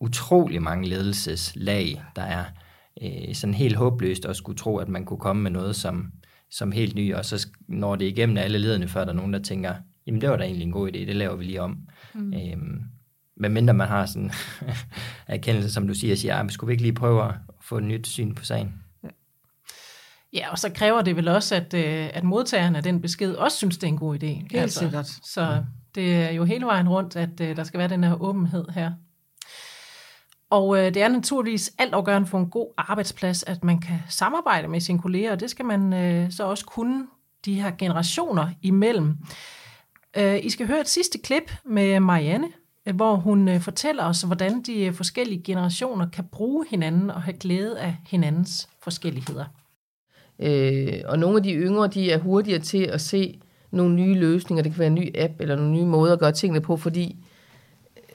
[0.00, 2.44] utrolig mange ledelseslag, der er.
[3.02, 6.12] øh, sådan helt håbløst at skulle tro, at man kunne komme med noget som,
[6.50, 9.42] som helt ny, og så når det igennem alle lederne, før der er nogen, der
[9.42, 9.74] tænker,
[10.06, 11.78] jamen det var da egentlig en god idé, det laver vi lige om.
[12.14, 12.34] Mm.
[12.34, 12.82] Øhm,
[13.40, 14.30] men mindre man har sådan
[15.26, 18.06] erkendelse, som du siger, siger, at skulle vi ikke lige prøve at få et nyt
[18.06, 18.74] syn på sagen?
[20.32, 23.56] Ja, og så kræver det vel også, at, øh, at modtageren af den besked også
[23.56, 24.26] synes, det er en god idé.
[24.26, 25.06] Helt altså, sikkert.
[25.06, 28.64] Så det er jo hele vejen rundt, at øh, der skal være den her åbenhed
[28.68, 28.92] her.
[30.50, 34.80] Og øh, det er naturligvis altafgørende for en god arbejdsplads, at man kan samarbejde med
[34.80, 37.06] sine kolleger, og det skal man øh, så også kunne
[37.44, 39.16] de her generationer imellem.
[40.16, 42.48] Øh, I skal høre et sidste klip med Marianne,
[42.94, 47.36] hvor hun øh, fortæller os, hvordan de øh, forskellige generationer kan bruge hinanden og have
[47.36, 49.44] glæde af hinandens forskelligheder.
[50.38, 53.40] Øh, og nogle af de yngre, de er hurtigere til at se
[53.70, 54.62] nogle nye løsninger.
[54.62, 57.16] Det kan være en ny app eller nogle nye måder at gøre tingene på, fordi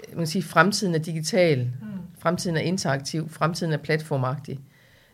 [0.10, 1.88] man kan sige, fremtiden er digital, mm.
[2.19, 4.60] fremtiden er interaktiv, fremtiden er platformagtig.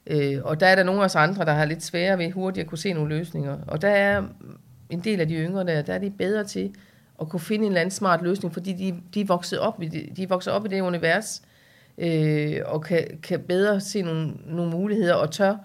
[0.08, 2.64] Øh, og der er der nogle af os andre, der har lidt sværere ved hurtigt
[2.64, 3.58] at kunne se nogle løsninger.
[3.68, 4.24] Og der er
[4.90, 6.76] en del af de yngre der, der er de bedre til
[7.22, 9.88] at kunne finde en eller anden smart løsning, fordi de, de er vokset op i
[9.88, 11.42] det, de er vokset op i det univers,
[11.98, 15.56] øh, og kan, kan bedre se nogle, nogle muligheder, og tør,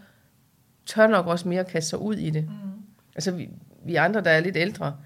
[0.86, 2.44] tør nok også mere kaste sig ud i det.
[2.44, 2.82] Mm.
[3.14, 3.48] Altså vi,
[3.84, 4.96] vi andre, der er lidt ældre,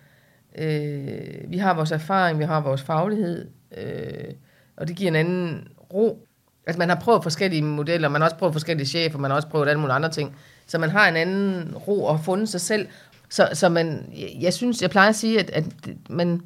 [0.59, 4.35] øh, vi har vores erfaring, vi har vores faglighed, øh,
[4.77, 6.27] og det giver en anden ro.
[6.67, 9.49] Altså man har prøvet forskellige modeller, man har også prøvet forskellige chefer, man har også
[9.49, 10.37] prøvet alle mulige andre ting.
[10.67, 12.89] Så man har en anden ro og fundet sig selv.
[13.31, 15.65] Så, så man, jeg synes, jeg plejer at sige, at, at
[16.09, 16.41] man,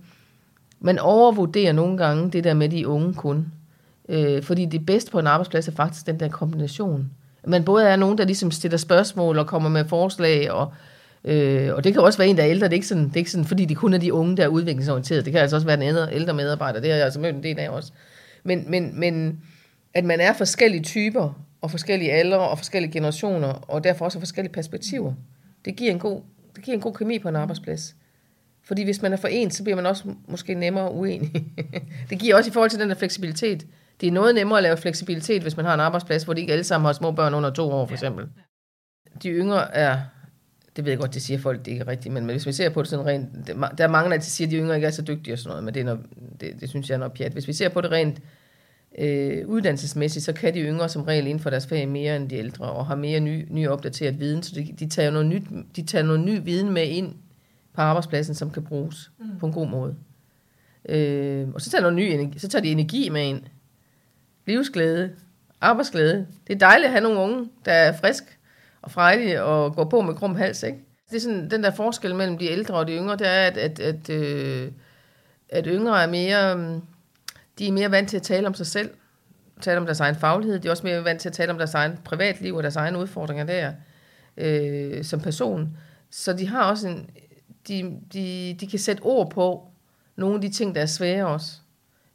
[0.80, 3.46] man overvurderer nogle gange det der med de unge kun.
[4.08, 7.10] Øh, fordi det bedste på en arbejdsplads er faktisk den der kombination.
[7.46, 10.72] Man både er nogen, der ligesom stiller spørgsmål og kommer med forslag, og,
[11.24, 12.66] øh, og det kan også være en, der er ældre.
[12.66, 14.44] Det er, ikke sådan, det er ikke sådan, fordi det kun er de unge, der
[14.44, 15.24] er udviklingsorienterede.
[15.24, 16.80] Det kan altså også være en ældre, ældre medarbejder.
[16.80, 17.92] Det har jeg altså mødt en del af også.
[18.44, 19.40] Men, men, men
[19.94, 24.52] at man er forskellige typer, og forskellige aldre, og forskellige generationer, og derfor også forskellige
[24.52, 25.12] perspektiver.
[25.64, 26.20] Det giver en god,
[26.56, 27.96] det giver en god kemi på en arbejdsplads.
[28.62, 31.32] Fordi hvis man er for en, så bliver man også måske nemmere uenig.
[32.10, 33.66] det giver også i forhold til den der fleksibilitet.
[34.00, 36.52] Det er noget nemmere at lave fleksibilitet, hvis man har en arbejdsplads, hvor de ikke
[36.52, 38.28] alle sammen har små børn under to år, for eksempel.
[39.22, 40.00] De yngre er,
[40.76, 42.68] det ved jeg godt, det siger folk, det er ikke rigtigt, men hvis vi ser
[42.70, 43.46] på det sådan rent,
[43.78, 45.64] der er mange, der siger, at de yngre ikke er så dygtige og sådan noget,
[45.64, 46.00] men det, er noget,
[46.40, 47.32] det, det synes jeg er noget pjat.
[47.32, 48.20] Hvis vi ser på det rent
[48.98, 52.36] øh, uddannelsesmæssigt, så kan de yngre som regel inden for deres fag mere end de
[52.36, 55.42] ældre, og har mere ny, ny opdateret viden, så de, de, tager noget nyt,
[55.76, 57.14] de tager noget ny viden med ind
[57.74, 59.38] på arbejdspladsen, som kan bruges mm.
[59.38, 59.96] på en god måde.
[60.88, 63.42] Øh, og så tager, noget ny energi, så tager de energi med ind.
[64.46, 65.10] Livsglæde,
[65.60, 66.26] arbejdsglæde.
[66.46, 68.38] Det er dejligt at have nogle unge, der er frisk
[68.82, 70.78] og frejlige og går på med krum hals, ikke?
[71.10, 73.58] Det er sådan, den der forskel mellem de ældre og de yngre, det er, at,
[73.58, 74.70] at, at, øh,
[75.48, 76.80] at yngre er mere
[77.58, 78.90] de er mere vant til at tale om sig selv,
[79.60, 80.58] tale om deres egen faglighed.
[80.58, 82.98] De er også mere vant til at tale om deres egen privatliv og deres egne
[82.98, 83.72] udfordringer der
[84.36, 85.76] øh, som person.
[86.10, 87.10] Så de har også en,
[87.68, 89.68] de, de, de kan sætte ord på
[90.16, 91.52] nogle af de ting, der er svære også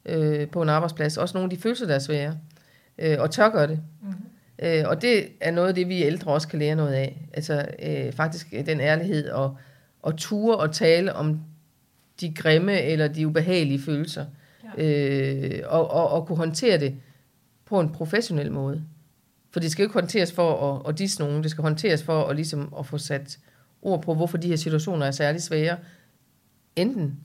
[0.04, 1.16] øh, på en arbejdsplads.
[1.16, 2.38] Også nogle af de følelser, der er svære.
[2.98, 3.80] Øh, og tør gøre det.
[4.02, 4.16] Mm-hmm.
[4.62, 7.28] Øh, og det er noget af det, vi ældre også kan lære noget af.
[7.32, 9.56] Altså øh, faktisk den ærlighed og,
[10.02, 11.40] og ture og tale om
[12.20, 14.26] de grimme eller de ubehagelige følelser
[14.78, 16.94] øh, og, og, og kunne håndtere det
[17.64, 18.82] på en professionel måde.
[19.50, 22.24] For det skal jo ikke håndteres for at, at disse nogen, det skal håndteres for
[22.24, 23.38] at, ligesom, at få sat
[23.82, 25.76] ord på, hvorfor de her situationer er særlig svære,
[26.76, 27.20] enten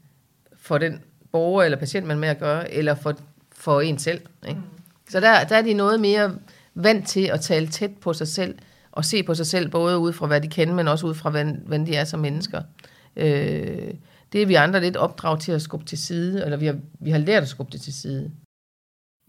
[0.58, 3.14] for den borger eller patient, man med at gøre, eller for,
[3.52, 4.22] for en selv.
[4.48, 4.60] Ikke?
[4.60, 4.66] Mm.
[5.10, 6.36] Så der, der er de noget mere
[6.76, 8.56] vant til at tale tæt på sig selv,
[8.92, 11.30] og se på sig selv, både ud fra, hvad de kender, men også ud fra,
[11.30, 12.62] hvordan de er som mennesker.
[13.16, 13.94] Øh,
[14.36, 17.12] det er vi andre lidt opdraget til at skubbe til side, eller vi har, vi
[17.12, 18.32] har lært at skubbe det til side.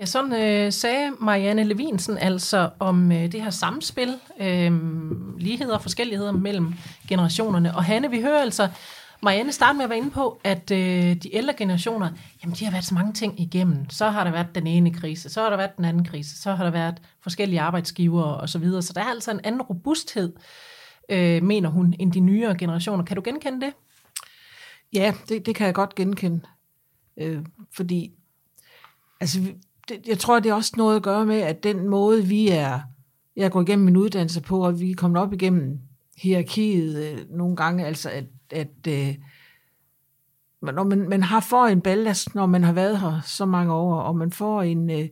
[0.00, 4.72] Ja, sådan øh, sagde Marianne Levinsen altså om øh, det her samspil, øh,
[5.38, 6.74] ligheder og forskelligheder mellem
[7.08, 7.76] generationerne.
[7.76, 8.68] Og Hanne, vi hører altså
[9.22, 12.10] Marianne starte med at være inde på, at øh, de ældre generationer,
[12.42, 13.90] jamen de har været så mange ting igennem.
[13.90, 16.54] Så har der været den ene krise, så har der været den anden krise, så
[16.54, 18.48] har der været forskellige arbejdsgivere osv.
[18.48, 18.82] Så, videre.
[18.82, 20.32] så der er altså en anden robusthed,
[21.08, 23.04] øh, mener hun, end de nyere generationer.
[23.04, 23.72] Kan du genkende det?
[24.92, 26.40] Ja, det, det kan jeg godt genkende.
[27.16, 28.12] Øh, fordi,
[29.20, 29.40] altså,
[29.88, 32.80] det, jeg tror, det er også noget at gøre med, at den måde, vi er,
[33.36, 35.80] jeg går igennem min uddannelse på, og vi er kommet op igennem
[36.16, 39.14] hierarkiet øh, nogle gange, altså at, at øh,
[40.62, 44.00] når man, man har for en ballast, når man har været her så mange år,
[44.00, 45.08] og man får en, øh,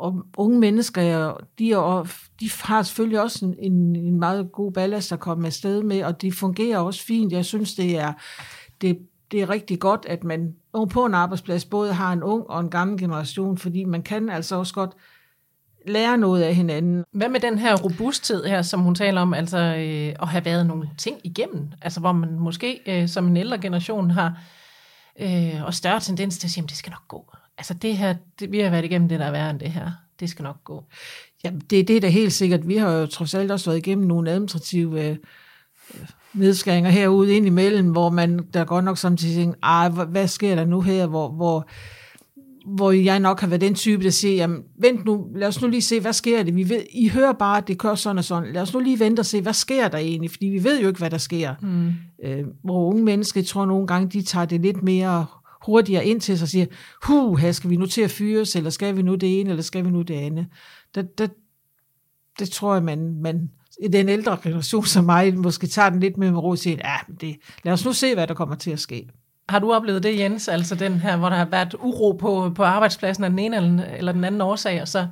[0.00, 1.02] og unge mennesker,
[1.58, 2.06] de, er,
[2.40, 6.22] de har selvfølgelig også en, en, en meget god ballast at komme afsted med, og
[6.22, 7.32] de fungerer også fint.
[7.32, 8.12] Jeg synes, det er,
[8.80, 8.98] det,
[9.30, 10.54] det er rigtig godt, at man
[10.90, 14.56] på en arbejdsplads både har en ung og en gammel generation, fordi man kan altså
[14.56, 14.90] også godt
[15.86, 17.04] lære noget af hinanden.
[17.12, 20.66] Hvad med den her robusthed her, som hun taler om, altså øh, at have været
[20.66, 24.40] nogle ting igennem, altså hvor man måske øh, som en ældre generation har
[25.20, 27.34] øh, og større tendens til at sige, at det skal nok gå.
[27.60, 29.90] Altså det her, det, vi har været igennem det, der er værre end det her.
[30.20, 30.84] Det skal nok gå.
[31.44, 32.68] Jamen, det, det er da helt sikkert.
[32.68, 35.16] Vi har jo trods alt også været igennem nogle administrative øh,
[36.34, 40.64] nedskæringer herude ind imellem, hvor man der godt nok samtidig tænker, ej, hvad sker der
[40.64, 41.68] nu her, hvor, hvor,
[42.66, 45.68] hvor jeg nok har været den type, der siger, jamen, vent nu, lad os nu
[45.68, 46.56] lige se, hvad sker det?
[46.56, 48.52] Vi ved, I hører bare, at det kører sådan og sådan.
[48.52, 50.30] Lad os nu lige vente og se, hvad sker der egentlig?
[50.30, 51.54] Fordi vi ved jo ikke, hvad der sker.
[51.62, 51.92] Mm.
[52.24, 55.26] Øh, hvor unge mennesker, jeg tror nogle gange, de tager det lidt mere
[55.66, 56.66] hurtigere ind til sig og siger,
[57.02, 59.62] huh, her skal vi nu til at fyres, eller skal vi nu det ene, eller
[59.62, 60.46] skal vi nu det andet?
[60.94, 61.30] Det, det,
[62.38, 63.50] det tror jeg, man, man
[63.82, 66.96] i den ældre generation som mig, måske tager den lidt med ro og siger, ja,
[67.20, 69.08] det, lad os nu se, hvad der kommer til at ske.
[69.48, 72.62] Har du oplevet det, Jens, altså den her, hvor der har været uro på, på
[72.62, 75.06] arbejdspladsen af den ene eller, eller den anden årsag, og så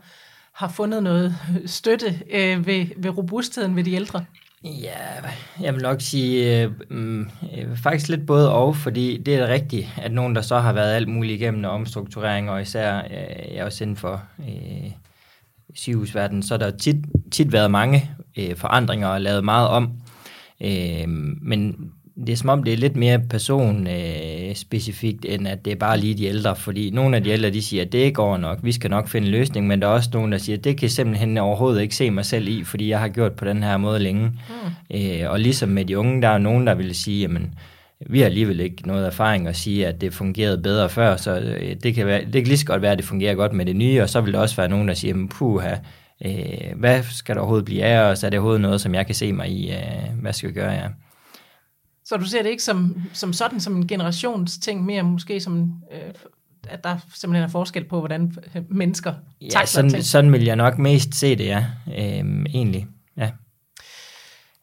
[0.55, 4.25] har fundet noget støtte øh, ved, ved robustheden ved de ældre?
[4.65, 4.97] Ja,
[5.61, 9.89] jeg vil nok sige øh, mm, øh, faktisk lidt både og, fordi det er rigtigt,
[9.97, 13.65] at nogen, der så har været alt muligt igennem og omstrukturering, og især øh, jeg
[13.65, 14.91] også inden for øh,
[15.75, 16.97] sygehusverdenen, så har der tit,
[17.31, 19.93] tit været mange øh, forandringer og lavet meget om.
[20.61, 21.09] Øh,
[21.43, 21.93] men
[22.27, 25.99] det er som om, det er lidt mere personspecifikt, øh, end at det er bare
[25.99, 28.73] lige de ældre, fordi nogle af de ældre, de siger, at det går nok, vi
[28.73, 30.89] skal nok finde en løsning, men der er også nogen, der siger, at det kan
[30.89, 33.99] simpelthen overhovedet ikke se mig selv i, fordi jeg har gjort på den her måde
[33.99, 34.27] længe.
[34.27, 34.97] Mm.
[34.97, 37.55] Øh, og ligesom med de unge, der er nogen, der vil sige, jamen,
[38.07, 41.77] vi har alligevel ikke noget erfaring at sige, at det fungerede bedre før, så øh,
[41.83, 43.77] det kan, være, det kan lige så godt være, at det fungerer godt med det
[43.77, 45.75] nye, og så vil der også være nogen, der siger, puha,
[46.25, 46.33] øh,
[46.77, 48.25] hvad skal der overhovedet blive af os?
[48.25, 49.71] Er det overhovedet noget, som jeg kan se mig i?
[49.71, 50.73] Øh, hvad skal vi gøre?
[50.73, 50.87] Ja.
[52.09, 56.15] Så du ser det ikke som, som sådan, som en generationsting, mere måske som, øh,
[56.69, 58.37] at der simpelthen er forskel på, hvordan
[58.69, 60.05] mennesker ja, sådan, ting?
[60.05, 61.65] sådan vil jeg nok mest se det, ja.
[61.99, 63.31] Øhm, egentlig, ja.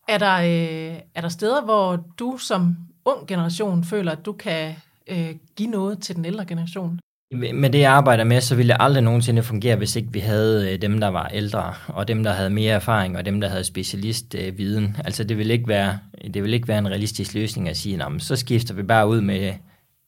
[0.08, 4.75] Er der, øh, er der steder, hvor du som ung generation føler, at du kan
[5.08, 6.99] øh, give noget til den ældre generation?
[7.31, 10.73] Med det, jeg arbejder med, så ville det aldrig nogensinde fungere, hvis ikke vi havde
[10.73, 13.63] øh, dem, der var ældre, og dem, der havde mere erfaring, og dem, der havde
[13.63, 14.97] specialistviden.
[15.05, 15.99] Altså, det vil ikke være,
[16.33, 19.21] det vil ikke være en realistisk løsning at sige, men så skifter vi bare ud
[19.21, 19.53] med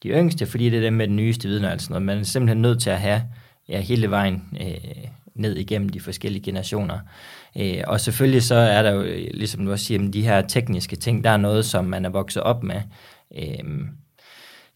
[0.03, 2.05] de yngste, fordi det er dem med den nyeste viden og alt sådan noget.
[2.05, 3.23] Man er simpelthen nødt til at have
[3.69, 6.99] ja, hele vejen øh, ned igennem de forskellige generationer.
[7.57, 9.01] Øh, og selvfølgelig så er der jo,
[9.33, 12.43] ligesom du også siger, de her tekniske ting, der er noget, som man er vokset
[12.43, 12.81] op med.
[13.37, 13.63] Øh,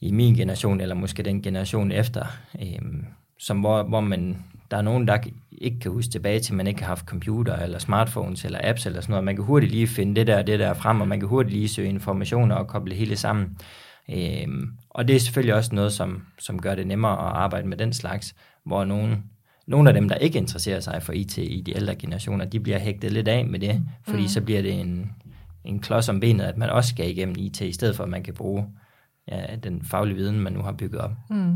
[0.02, 2.26] i min generation, eller måske den generation efter,
[2.62, 2.80] øh,
[3.40, 4.38] som hvor, hvor man,
[4.72, 5.18] der er nogen, der
[5.52, 8.86] ikke kan huske tilbage til, at man ikke har haft computer, eller smartphones, eller apps,
[8.86, 9.24] eller sådan noget.
[9.24, 11.68] Man kan hurtigt lige finde det der det der frem, og man kan hurtigt lige
[11.68, 13.58] søge informationer og koble hele sammen.
[14.10, 14.48] Øh,
[14.90, 17.94] og det er selvfølgelig også noget, som, som gør det nemmere at arbejde med den
[17.94, 19.24] slags, hvor nogen,
[19.68, 22.80] nogle af dem, der ikke interesserer sig for IT i de ældre generationer, de bliver
[22.80, 24.28] hægtet lidt af med det, fordi mm.
[24.28, 25.12] så bliver det en,
[25.66, 28.24] en klods om benet, at man også skal igennem IT, i stedet for at man
[28.24, 28.66] kan bruge
[29.28, 31.12] ja, den faglige viden, man nu har bygget op.
[31.30, 31.56] Mm.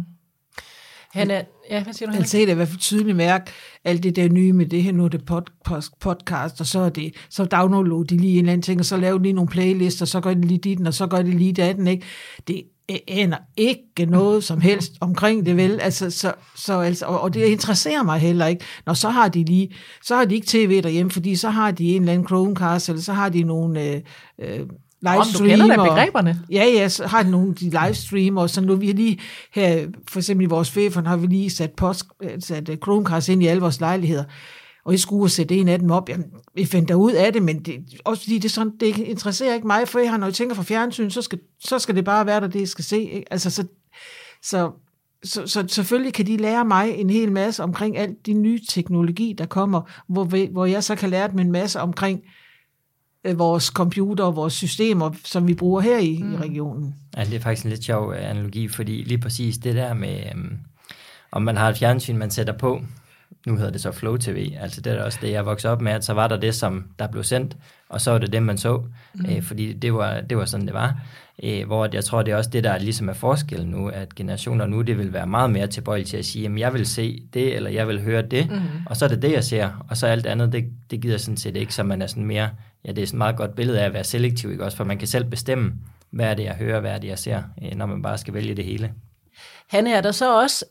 [1.11, 2.17] Han er, ja, hvad siger du?
[2.17, 3.51] Altså, det er i hvert fald tydeligt mærke,
[3.83, 6.79] alt det der nye med det her, nu er det pod, pod, podcast, og så
[6.79, 9.33] er det, så downloader de lige en eller anden ting, og så laver de lige
[9.33, 12.05] nogle playlister, og så gør de lige dit, og så gør de lige datten, ikke?
[12.47, 12.63] Det
[13.07, 15.79] aner ikke noget som helst omkring det, vel?
[15.81, 18.65] Altså, så, så, altså, og, og det interesserer mig heller ikke.
[18.85, 21.95] Når så har de lige, så har de ikke tv derhjemme, fordi så har de
[21.95, 24.01] en eller anden Chromecast, eller så har de nogle øh,
[24.39, 24.67] øh,
[25.13, 25.61] livestream.
[25.61, 26.41] Om du kender da begreberne.
[26.51, 29.19] Ja, ja, så har nogle de livestream, og så nu vi lige
[29.51, 32.05] her, for eksempel i vores fæfon, har vi lige sat, post,
[32.39, 34.23] sat uh, Chromecast ind i alle vores lejligheder.
[34.85, 36.09] Og jeg skulle sætte en af dem op.
[36.09, 36.25] Jamen,
[36.57, 39.87] jeg fandt ud af det, men det, også fordi det, sådan, det interesserer ikke mig,
[39.87, 42.41] for jeg har, når jeg tænker fra fjernsyn, så skal, så skal det bare være
[42.41, 43.01] der, det jeg skal se.
[43.01, 43.33] Ikke?
[43.33, 43.67] Altså, så,
[44.43, 44.71] så,
[45.23, 49.35] så, så selvfølgelig kan de lære mig en hel masse omkring alt de nye teknologi,
[49.37, 52.44] der kommer, hvor, hvor jeg så kan lære dem en masse omkring, øh,
[53.33, 56.33] vores computer og vores systemer, som vi bruger her i, mm.
[56.33, 56.95] i regionen.
[57.17, 60.23] Ja, det er faktisk en lidt sjov øh, analogi, fordi lige præcis det der med,
[60.31, 60.57] øhm,
[61.31, 62.81] om man har et fjernsyn, man sætter på,
[63.47, 65.91] nu hedder det så Flow TV, altså det er også det, jeg voksede op med,
[65.91, 67.57] at så var der det, som der blev sendt,
[67.89, 69.25] og så var det det, man så, mm.
[69.29, 71.01] øh, fordi det var, det var sådan, det var.
[71.43, 74.65] Øh, hvor jeg tror, det er også det, der ligesom er forskellen nu, at generationer
[74.65, 77.55] nu, det vil være meget mere tilbøjelige til at sige, jamen jeg vil se det,
[77.55, 78.61] eller jeg vil høre det, mm.
[78.85, 81.37] og så er det det, jeg ser, og så alt andet, det, det gider sådan
[81.37, 82.49] set ikke, så man er sådan mere,
[82.85, 84.83] ja, det er sådan et meget godt billede af at være selektiv, ikke også, for
[84.83, 85.73] man kan selv bestemme,
[86.11, 88.33] hvad er det, jeg hører, hvad er det, jeg ser, øh, når man bare skal
[88.33, 88.93] vælge det hele.
[89.69, 90.65] Han er der så også,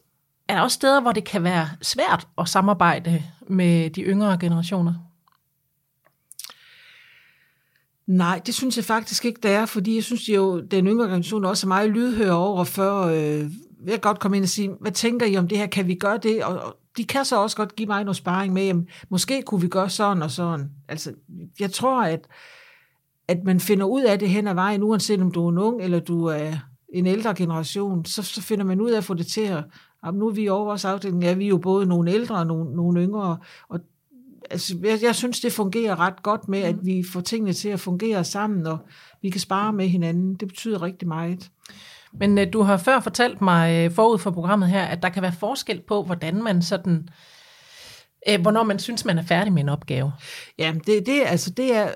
[0.48, 4.94] er der også steder, hvor det kan være svært at samarbejde med de yngre generationer?
[8.06, 11.44] Nej, det synes jeg faktisk ikke, det er, fordi jeg synes jo, den yngre generation
[11.44, 13.50] også er meget lydhør over for, øh,
[13.86, 15.66] jeg godt komme ind og sige, hvad tænker I om det her?
[15.66, 16.44] Kan vi gøre det?
[16.44, 19.60] Og, og de kan så også godt give mig noget sparring med, jamen, måske kunne
[19.60, 20.70] vi gøre sådan og sådan.
[20.88, 21.12] Altså,
[21.60, 22.26] jeg tror, at,
[23.28, 25.82] at man finder ud af det hen ad vejen, uanset om du er en ung
[25.82, 26.52] eller du er
[26.88, 29.64] en ældre generation, så, så finder man ud af at få det til at,
[30.06, 32.46] jamen, nu er vi over vores afdeling, ja, vi er jo både nogle ældre og
[32.46, 33.38] nogle, nogle yngre,
[33.68, 33.80] og
[34.54, 37.80] altså, jeg, jeg synes, det fungerer ret godt med, at vi får tingene til at
[37.80, 38.78] fungere sammen, og
[39.22, 40.34] vi kan spare med hinanden.
[40.34, 41.50] Det betyder rigtig meget.
[42.12, 45.22] Men øh, du har før fortalt mig øh, forud for programmet her, at der kan
[45.22, 47.08] være forskel på, hvordan man sådan,
[48.28, 50.12] øh, hvornår man synes, man er færdig med en opgave.
[50.58, 51.88] Ja, det, det, altså, det er,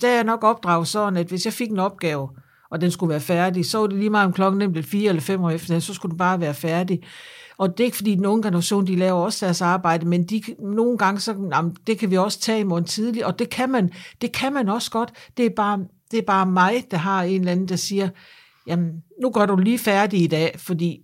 [0.00, 2.28] der er nok opdraget sådan, at hvis jeg fik en opgave,
[2.70, 5.08] og den skulle være færdig, så var det lige meget om klokken den blev fire
[5.08, 7.02] eller fem år efter, så skulle den bare være færdig.
[7.60, 10.98] Og det er ikke fordi, nogle generationer, de laver også deres arbejde, men de, nogle
[10.98, 13.90] gange, så, jamen, det kan vi også tage i morgen tidlig, og det kan man,
[14.20, 15.12] det kan man også godt.
[15.36, 15.78] Det er, bare,
[16.10, 18.08] det er bare mig, der har en eller anden, der siger,
[18.66, 18.90] jamen,
[19.22, 21.00] nu går du lige færdig i dag, fordi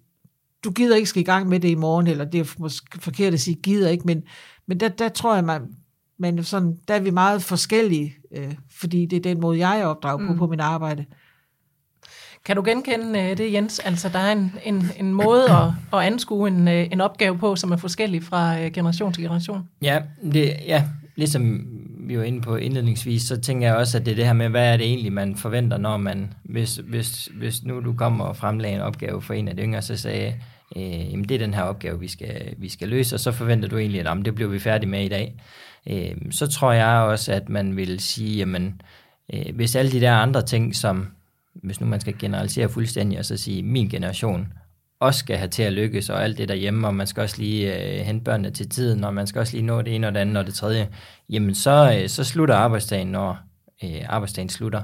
[0.65, 3.35] du gider ikke skal i gang med det i morgen, eller det er måske forkert
[3.35, 4.23] at sige, gider ikke, men,
[4.67, 5.63] men der, der tror jeg, man,
[6.19, 9.85] men sådan, der er vi meget forskellige, øh, fordi det er den måde, jeg er
[9.85, 10.27] opdraget mm.
[10.27, 11.05] på på min arbejde.
[12.47, 13.79] Kan du genkende øh, det, Jens?
[13.79, 17.57] Altså, der er en, en, en måde at, at anskue en, øh, en opgave på,
[17.57, 19.69] som er forskellig fra øh, generation til generation.
[19.83, 20.01] Ja,
[20.33, 20.85] det, ja,
[21.17, 21.67] ligesom
[22.01, 24.49] vi var inde på indledningsvis, så tænker jeg også, at det er det her med,
[24.49, 28.37] hvad er det egentlig, man forventer, når man, hvis, hvis, hvis nu du kommer og
[28.37, 30.35] fremlægger en opgave for en af de yngre, så sagde
[30.77, 33.69] øh, jamen det er den her opgave, vi skal, vi skal løse, og så forventer
[33.69, 35.35] du egentlig, at jamen, det bliver vi færdige med i dag.
[35.91, 38.81] Øh, så tror jeg også, at man vil sige, jamen,
[39.35, 41.09] øh, hvis alle de der andre ting, som
[41.63, 44.53] hvis nu man skal generalisere fuldstændig, og så sige, min generation
[45.01, 47.99] også skal have til at lykkes, og alt det derhjemme, og man skal også lige
[47.99, 50.21] øh, hente børnene til tiden, og man skal også lige nå det ene og det
[50.21, 50.89] andet og det tredje,
[51.31, 53.39] jamen så, øh, så slutter arbejdsdagen, når
[53.85, 54.83] øh, arbejdsdagen slutter.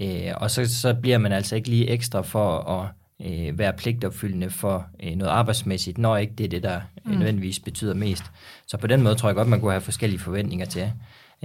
[0.00, 2.88] Øh, og så, så bliver man altså ikke lige ekstra for at
[3.26, 7.12] øh, være pligtopfyldende for øh, noget arbejdsmæssigt, når ikke det er det, der mm.
[7.12, 8.24] nødvendigvis betyder mest.
[8.66, 10.92] Så på den måde tror jeg godt, man kunne have forskellige forventninger til.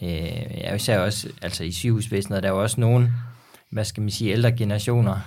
[0.04, 3.14] Øh, jeg ser også, altså i sygehusvæsenet, der er jo også nogen,
[3.74, 5.20] hvad skal man sige, ældre generationer,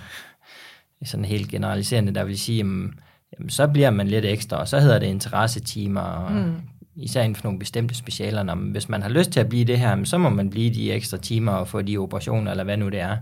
[1.03, 2.99] sådan helt generaliserende, der vil sige, jamen,
[3.33, 6.55] jamen, så bliver man lidt ekstra, og så hedder det interessetimer, og mm.
[6.95, 8.43] især inden for nogle bestemte specialer.
[8.43, 10.91] Når, hvis man har lyst til at blive det her, så må man blive de
[10.91, 13.17] ekstra timer og få de operationer, eller hvad nu det er.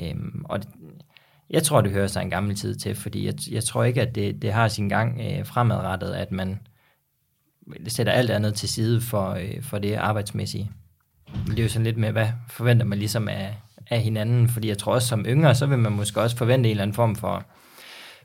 [0.00, 0.68] Øhm, og det,
[1.50, 4.14] jeg tror, det hører sig en gammel tid til, fordi jeg, jeg tror ikke, at
[4.14, 6.58] det, det har sin gang øh, fremadrettet, at man
[7.88, 10.70] sætter alt andet til side for, øh, for det arbejdsmæssige.
[11.46, 13.56] Det er jo sådan lidt med, hvad forventer man ligesom af,
[13.92, 16.70] af hinanden, fordi jeg tror også som yngre, så vil man måske også forvente en
[16.70, 17.44] eller anden form for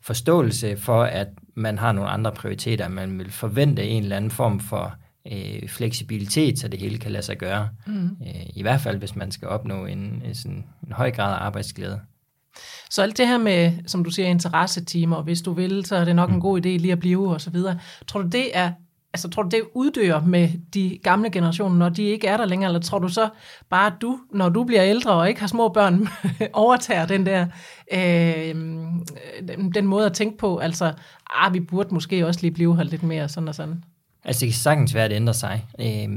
[0.02, 2.88] forståelse for, at man har nogle andre prioriteter.
[2.88, 4.96] Man vil forvente en eller anden form for
[5.32, 7.70] øh, fleksibilitet, så det hele kan lade sig gøre.
[7.88, 8.06] Mm.
[8.06, 12.00] Øh, I hvert fald, hvis man skal opnå en, sådan, en høj grad af arbejdsglæde.
[12.90, 16.16] Så alt det her med, som du siger, interessetimer, hvis du vil, så er det
[16.16, 16.36] nok mm.
[16.36, 17.80] en god idé lige at blive og så videre.
[18.08, 18.72] Tror du, det er
[19.18, 22.70] altså, tror du, det uddør med de gamle generationer, når de ikke er der længere,
[22.70, 23.30] eller tror du så
[23.70, 26.08] bare, at du, når du bliver ældre og ikke har små børn,
[26.54, 27.48] overtager den der,
[27.94, 28.56] øh,
[29.76, 30.94] den måde at tænke på, altså,
[31.34, 33.84] ah, vi burde måske også lige blive her lidt mere, sådan og sådan.
[34.24, 35.66] Altså, det kan sagtens være, at det ændrer sig.
[35.80, 36.08] Øh,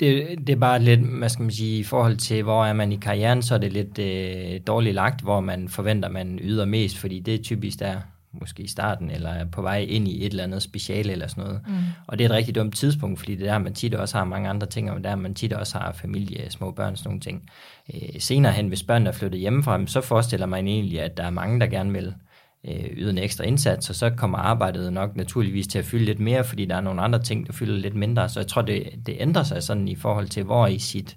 [0.00, 2.92] det, det er bare lidt, hvad skal man sige, i forhold til, hvor er man
[2.92, 6.98] i karrieren, så er det lidt øh, dårligt lagt, hvor man forventer, man yder mest,
[6.98, 7.96] fordi det er typisk der,
[8.32, 11.44] måske i starten, eller er på vej ind i et eller andet speciale eller sådan
[11.44, 11.60] noget.
[11.66, 11.74] Mm.
[12.06, 14.24] Og det er et rigtig dumt tidspunkt, fordi det er der, man tit også har
[14.24, 17.50] mange andre ting, og der man tit også har familie, små børn, sådan nogle ting.
[17.94, 21.30] Øh, senere hen, hvis børnene er flyttet hjemmefra, så forestiller man egentlig, at der er
[21.30, 22.14] mange, der gerne vil
[22.68, 26.20] øh, yde en ekstra indsats, og så kommer arbejdet nok naturligvis til at fylde lidt
[26.20, 28.28] mere, fordi der er nogle andre ting, der fylder lidt mindre.
[28.28, 31.16] Så jeg tror, det, det ændrer sig sådan i forhold til, hvor i sit,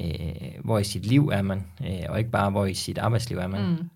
[0.00, 0.04] øh,
[0.64, 3.46] hvor i sit liv er man, øh, og ikke bare, hvor i sit arbejdsliv er
[3.46, 3.66] man.
[3.66, 3.90] Mm.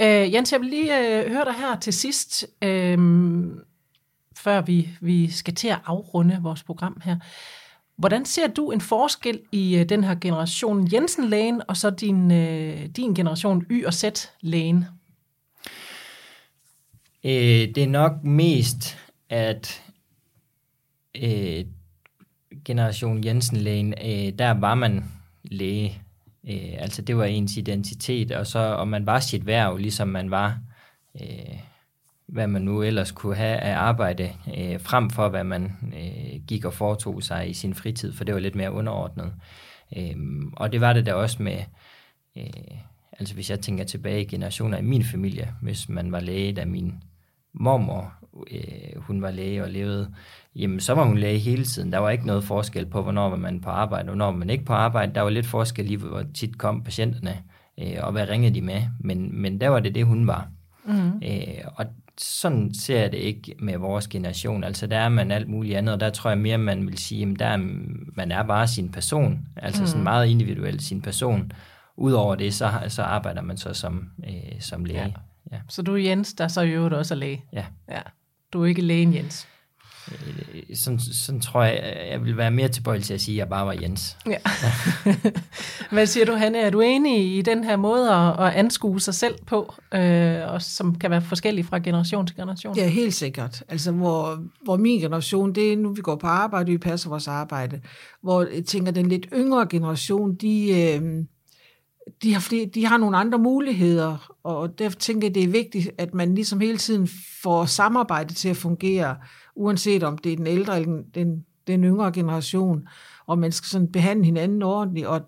[0.00, 2.98] Øh, Jens, jeg vil lige øh, høre dig her til sidst, øh,
[4.36, 7.16] før vi, vi skal til at afrunde vores program her.
[7.96, 12.86] Hvordan ser du en forskel i øh, den her generation Jensen-lægen, og så din, øh,
[12.86, 14.84] din generation Y- og Z-lægen?
[17.24, 18.98] Øh, det er nok mest,
[19.30, 19.82] at
[21.14, 21.64] øh,
[22.64, 25.04] generation Jensen-lægen, øh, der var man
[25.42, 26.01] læge
[26.50, 30.30] Øh, altså det var ens identitet, og så om man var sit værv, ligesom man
[30.30, 30.58] var,
[31.20, 31.58] øh,
[32.26, 36.64] hvad man nu ellers kunne have af arbejde, øh, frem for hvad man øh, gik
[36.64, 39.32] og foretog sig i sin fritid, for det var lidt mere underordnet.
[39.96, 40.16] Øh,
[40.56, 41.58] og det var det da også med,
[42.36, 42.78] øh,
[43.18, 46.64] altså hvis jeg tænker tilbage i generationer i min familie, hvis man var læge, da
[46.64, 47.02] min
[47.52, 48.14] mormor,
[48.50, 50.14] øh, hun var læge og levede
[50.56, 51.92] jamen så var hun læge hele tiden.
[51.92, 54.50] Der var ikke noget forskel på, hvornår var man på arbejde, og hvornår var man
[54.50, 55.14] ikke på arbejde.
[55.14, 57.38] Der var lidt forskel i, hvor tit kom patienterne,
[57.80, 58.82] øh, og hvad ringede de med.
[59.00, 60.48] Men, men der var det det, hun var.
[60.84, 61.22] Mm.
[61.24, 61.86] Øh, og
[62.18, 64.64] sådan ser jeg det ikke med vores generation.
[64.64, 67.30] Altså der er man alt muligt andet, og der tror jeg mere, man vil sige,
[67.32, 67.56] at der er,
[68.16, 69.86] man er bare sin person, altså mm.
[69.86, 71.52] sådan meget individuelt sin person.
[71.96, 75.00] Udover det, så, så arbejder man så som, øh, som læge.
[75.00, 75.10] Ja.
[75.52, 75.58] Ja.
[75.68, 77.44] Så du er Jens, der så i øvrigt også er læge?
[77.52, 77.64] Ja.
[77.88, 78.00] ja.
[78.52, 79.48] Du er ikke lægen Jens?
[80.10, 83.48] Øh, sådan, sådan tror jeg, jeg vil være mere tilbøjelig til at sige, at jeg
[83.48, 84.16] bare var Jens.
[84.26, 84.36] Ja.
[85.94, 86.58] Hvad siger du, Hanne?
[86.58, 90.62] Er du enig i den her måde at, at anskue sig selv på, øh, og
[90.62, 92.76] som kan være forskellig fra generation til generation?
[92.76, 93.62] Ja, helt sikkert.
[93.68, 97.28] Altså, hvor, hvor min generation, det er nu, vi går på arbejde, vi passer vores
[97.28, 97.80] arbejde.
[98.22, 100.80] Hvor jeg tænker, den lidt yngre generation, de...
[100.80, 101.24] Øh,
[102.22, 105.90] de har, flere, de har nogle andre muligheder, og derfor tænker jeg, det er vigtigt,
[105.98, 107.08] at man ligesom hele tiden
[107.42, 109.16] får samarbejdet til at fungere,
[109.54, 112.88] uanset om det er den ældre eller den, den yngre generation,
[113.26, 115.20] og man skal sådan behandle hinanden ordentligt, og,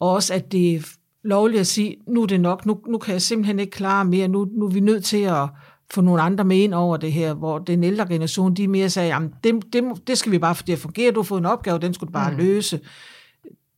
[0.00, 0.80] og også at det er
[1.22, 4.28] lovligt at sige, nu er det nok, nu, nu kan jeg simpelthen ikke klare mere,
[4.28, 5.48] nu, nu er vi nødt til at
[5.94, 9.08] få nogle andre med ind over det her, hvor den ældre generation, de mere sagde,
[9.08, 11.46] jamen det, det, det skal vi bare få det at fungere, du har fået en
[11.46, 12.36] opgave, den skulle du bare mm.
[12.36, 12.80] løse.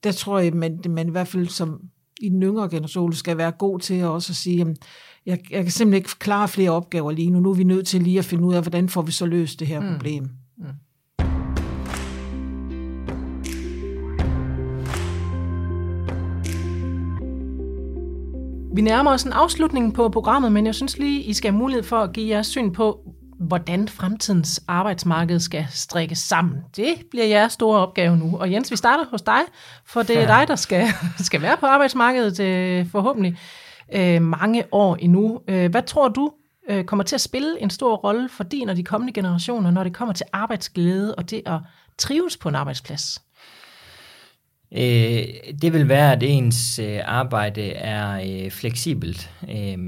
[0.04, 1.80] Der tror jeg, man, man i hvert fald som
[2.22, 4.76] i den yngre generation skal være god til at også at sige,
[5.26, 7.40] jeg, jeg kan simpelthen ikke klare flere opgaver lige nu.
[7.40, 9.60] Nu er vi nødt til lige at finde ud af, hvordan får vi så løst
[9.60, 9.92] det her mm.
[9.92, 10.22] problem.
[10.22, 10.64] Mm.
[18.74, 21.82] Vi nærmer os en afslutning på programmet, men jeg synes lige, I skal have mulighed
[21.82, 23.00] for at give jeres syn på,
[23.38, 26.56] hvordan fremtidens arbejdsmarked skal strikkes sammen.
[26.76, 28.38] Det bliver jeres store opgave nu.
[28.38, 29.40] Og Jens, vi starter hos dig,
[29.86, 30.26] for det er ja.
[30.26, 30.86] dig, der skal,
[31.18, 33.38] skal være på arbejdsmarkedet øh, forhåbentlig
[33.94, 35.40] øh, mange år endnu.
[35.48, 36.32] Øh, hvad tror du
[36.70, 39.84] øh, kommer til at spille en stor rolle for din og de kommende generationer, når
[39.84, 41.58] det kommer til arbejdsglæde og det at
[41.98, 43.22] trives på en arbejdsplads?
[44.72, 45.24] Øh,
[45.62, 49.30] det vil være, at ens øh, arbejde er øh, fleksibelt.
[49.50, 49.78] Øh,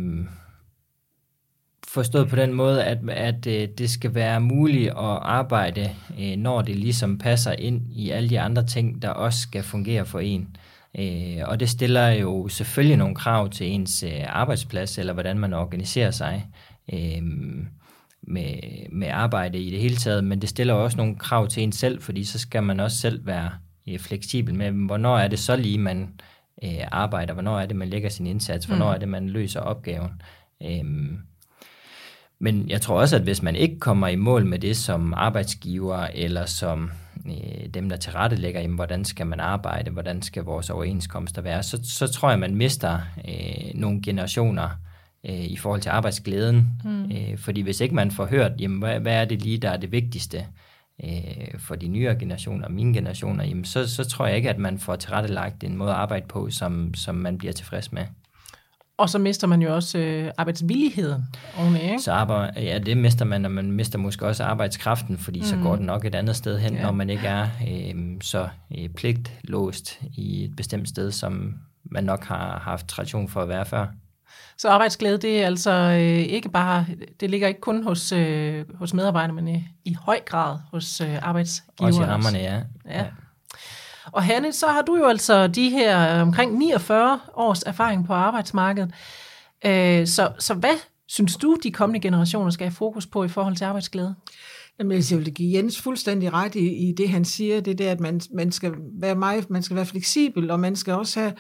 [1.95, 6.63] forstået på den måde, at, at øh, det skal være muligt at arbejde, øh, når
[6.63, 10.57] det ligesom passer ind i alle de andre ting, der også skal fungere for en.
[10.99, 16.11] Øh, og det stiller jo selvfølgelig nogle krav til ens arbejdsplads, eller hvordan man organiserer
[16.11, 16.47] sig
[18.23, 18.55] med,
[18.93, 22.03] med arbejde i det hele taget, men det stiller også nogle krav til en selv,
[22.03, 23.51] fordi så skal man også selv være
[23.99, 26.09] fleksibel med, hvornår er det så lige, man
[26.93, 28.95] arbejder, hvornår er det, man lægger sin indsats, hvornår mm.
[28.95, 30.11] er det, man løser opgaven.
[32.41, 36.07] Men jeg tror også, at hvis man ikke kommer i mål med det som arbejdsgiver,
[36.15, 36.91] eller som
[37.27, 41.81] øh, dem, der tilrettelægger, jamen, hvordan skal man arbejde, hvordan skal vores overenskomster være, så,
[41.83, 44.69] så tror jeg, man mister øh, nogle generationer
[45.29, 46.69] øh, i forhold til arbejdsglæden.
[46.85, 47.05] Mm.
[47.05, 49.77] Øh, fordi hvis ikke man får hørt, jamen, hvad, hvad er det lige, der er
[49.77, 50.47] det vigtigste
[51.05, 54.79] øh, for de nyere generationer, mine generationer, jamen, så, så tror jeg ikke, at man
[54.79, 58.03] får tilrettelagt en måde at arbejde på, som, som man bliver tilfreds med.
[59.01, 61.25] Og så mister man jo også øh, arbejdsvilligheden
[61.59, 61.99] oveni, ikke?
[61.99, 65.45] Så arbejde, ja, det mister man, og man mister måske også arbejdskraften, fordi mm.
[65.45, 66.83] så går den nok et andet sted hen, ja.
[66.83, 68.49] når man ikke er øh, så
[68.79, 73.67] øh, pligtlåst i et bestemt sted, som man nok har haft tradition for at være
[73.67, 73.87] før.
[74.59, 76.87] Så arbejdsglæde, det er altså øh, ikke bare,
[77.21, 81.19] det ligger ikke kun hos, øh, hos medarbejderne, men i, i høj grad hos øh,
[81.23, 81.97] arbejdsgiverne.
[81.97, 82.55] Også i rammerne, ja.
[82.55, 82.99] ja.
[82.99, 83.07] ja.
[84.13, 88.13] Og Hanne, så har du jo altså de her øh, omkring 49 års erfaring på
[88.13, 88.95] arbejdsmarkedet.
[89.67, 90.77] Øh, så, så hvad
[91.09, 94.15] synes du, de kommende generationer skal have fokus på i forhold til arbejdsglæde?
[94.79, 97.61] Jamen, jeg vil give Jens fuldstændig ret i, i det, han siger.
[97.61, 100.95] Det er at man, man, skal være meget, man skal være fleksibel, og man skal
[100.95, 101.33] også have,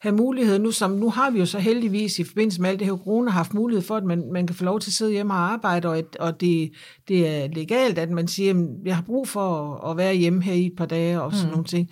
[0.00, 0.58] have mulighed.
[0.58, 3.30] Nu, som, nu har vi jo så heldigvis i forbindelse med alt det her corona
[3.30, 5.88] haft mulighed for, at man, man kan få lov til at sidde hjemme og arbejde,
[5.88, 6.70] og, et, og det,
[7.08, 10.42] det er legalt, at man siger, at jeg har brug for at, at være hjemme
[10.42, 11.50] her i et par dage og sådan mm.
[11.50, 11.90] nogle ting.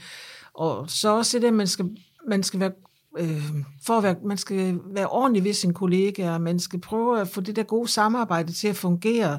[0.55, 1.91] Og så også det, at man skal,
[2.29, 2.73] man skal være
[3.19, 3.43] øh,
[3.87, 7.41] for at være, man skal være ordentlig ved sine kollegaer, man skal prøve at få
[7.41, 9.39] det der gode samarbejde til at fungere,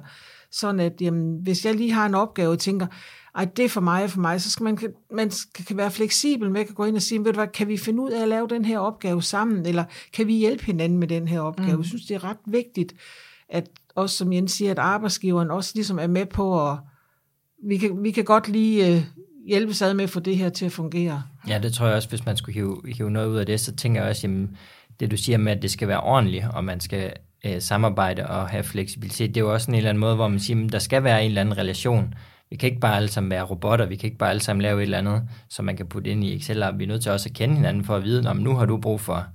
[0.51, 2.87] sådan at jamen, hvis jeg lige har en opgave og tænker,
[3.37, 4.77] ej, det er for mig for mig, så skal man,
[5.11, 7.67] man skal, kan være fleksibel med at gå ind og sige, ved du hvad, kan
[7.67, 9.83] vi finde ud af at lave den her opgave sammen, eller
[10.13, 11.73] kan vi hjælpe hinanden med den her opgave?
[11.73, 11.79] Mm.
[11.79, 12.93] Jeg synes, det er ret vigtigt,
[13.49, 16.77] at også som Jens siger, at arbejdsgiveren også ligesom er med på at,
[17.63, 19.03] vi kan, vi kan godt lige øh,
[19.47, 21.23] hjælpe sig med at få det her til at fungere.
[21.47, 23.75] Ja, det tror jeg også, hvis man skulle hive, hive noget ud af det, så
[23.75, 24.57] tænker jeg også, jamen,
[24.99, 27.13] det du siger med, at det skal være ordentligt, og man skal
[27.45, 30.39] øh, samarbejde og have fleksibilitet, det er jo også en eller anden måde, hvor man
[30.39, 32.13] siger, at der skal være en eller anden relation.
[32.49, 34.77] Vi kan ikke bare alle sammen være robotter, vi kan ikke bare alle sammen lave
[34.77, 36.63] et eller andet, som man kan putte ind i Excel.
[36.75, 38.77] Vi er nødt til også at kende hinanden for at vide, om nu har du
[38.77, 39.27] brug for,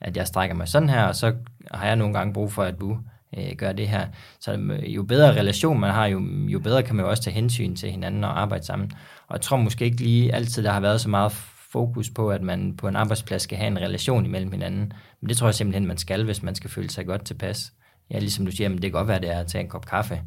[0.00, 1.34] at jeg strækker mig sådan her, og så
[1.70, 2.98] har jeg nogle gange brug for, at du
[3.38, 4.06] øh, gør det her.
[4.40, 7.34] Så øh, jo bedre relation man har, jo, jo bedre kan man jo også tage
[7.34, 8.90] hensyn til hinanden og arbejde sammen.
[9.28, 11.32] Og jeg tror måske ikke lige altid, der har været så meget
[11.72, 14.92] fokus på, at man på en arbejdsplads skal have en relation imellem hinanden.
[15.20, 17.72] Men det tror jeg simpelthen, man skal, hvis man skal føle sig godt tilpas
[18.10, 19.86] ja, ligesom du siger, men det kan godt være, det er at tage en kop
[19.86, 20.20] kaffe,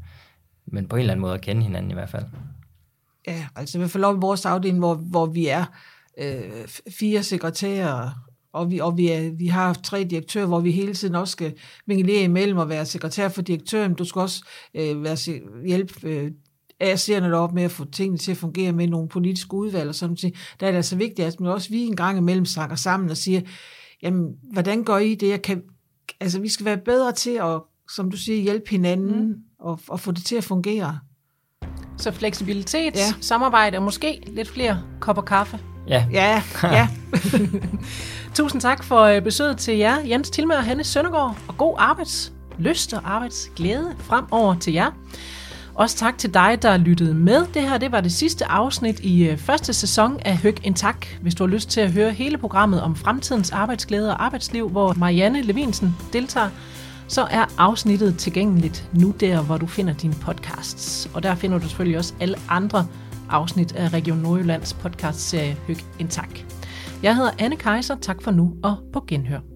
[0.66, 2.26] men på en eller anden måde at kende hinanden i hvert fald.
[3.28, 5.66] Ja, altså i hvert fald op i vores afdeling, hvor, hvor vi er
[6.18, 8.09] øh, fire sekretærer,
[8.53, 11.53] og vi, og vi, er, vi har tre direktører, hvor vi hele tiden også skal
[11.88, 13.93] mingelere imellem og være sekretær for direktøren.
[13.93, 16.32] Du skal også øh, være, hjælpe øh,
[16.84, 20.18] ASC'erne op med at få tingene til at fungere med nogle politiske udvalg og sådan
[20.24, 20.36] noget.
[20.59, 23.18] Der er det altså vigtigt, at man også vi en gang imellem snakker sammen og
[23.18, 23.41] siger,
[24.01, 25.30] jamen, hvordan gør I det?
[25.30, 25.64] Jeg kan,
[26.20, 27.62] altså, vi skal være bedre til at,
[27.95, 29.36] som du siger, hjælpe hinanden mm.
[29.62, 30.99] Og, og få det til at fungere.
[31.97, 33.14] Så fleksibilitet, ja.
[33.22, 35.59] samarbejde og måske lidt flere kopper kaffe.
[35.88, 36.05] Ja.
[36.12, 36.88] Ja, ja.
[38.36, 42.93] Tusind tak for øh, besøget til jer, Jens Tilmer og Hanne Søndergaard, og god arbejdslyst
[42.93, 44.91] og arbejdsglæde fremover til jer.
[45.74, 47.45] Også tak til dig, der lyttede med.
[47.53, 51.05] Det her det var det sidste afsnit i øh, første sæson af Høg en Tak.
[51.22, 54.93] Hvis du har lyst til at høre hele programmet om fremtidens arbejdsglæde og arbejdsliv, hvor
[54.93, 56.49] Marianne Levinsen deltager,
[57.12, 61.09] så er afsnittet tilgængeligt nu der, hvor du finder dine podcasts.
[61.14, 62.88] Og der finder du selvfølgelig også alle andre
[63.30, 66.39] afsnit af Region Nordjyllands podcastserie Høg en Tak.
[67.03, 67.95] Jeg hedder Anne Kejser.
[67.95, 69.51] Tak for nu og på genhør.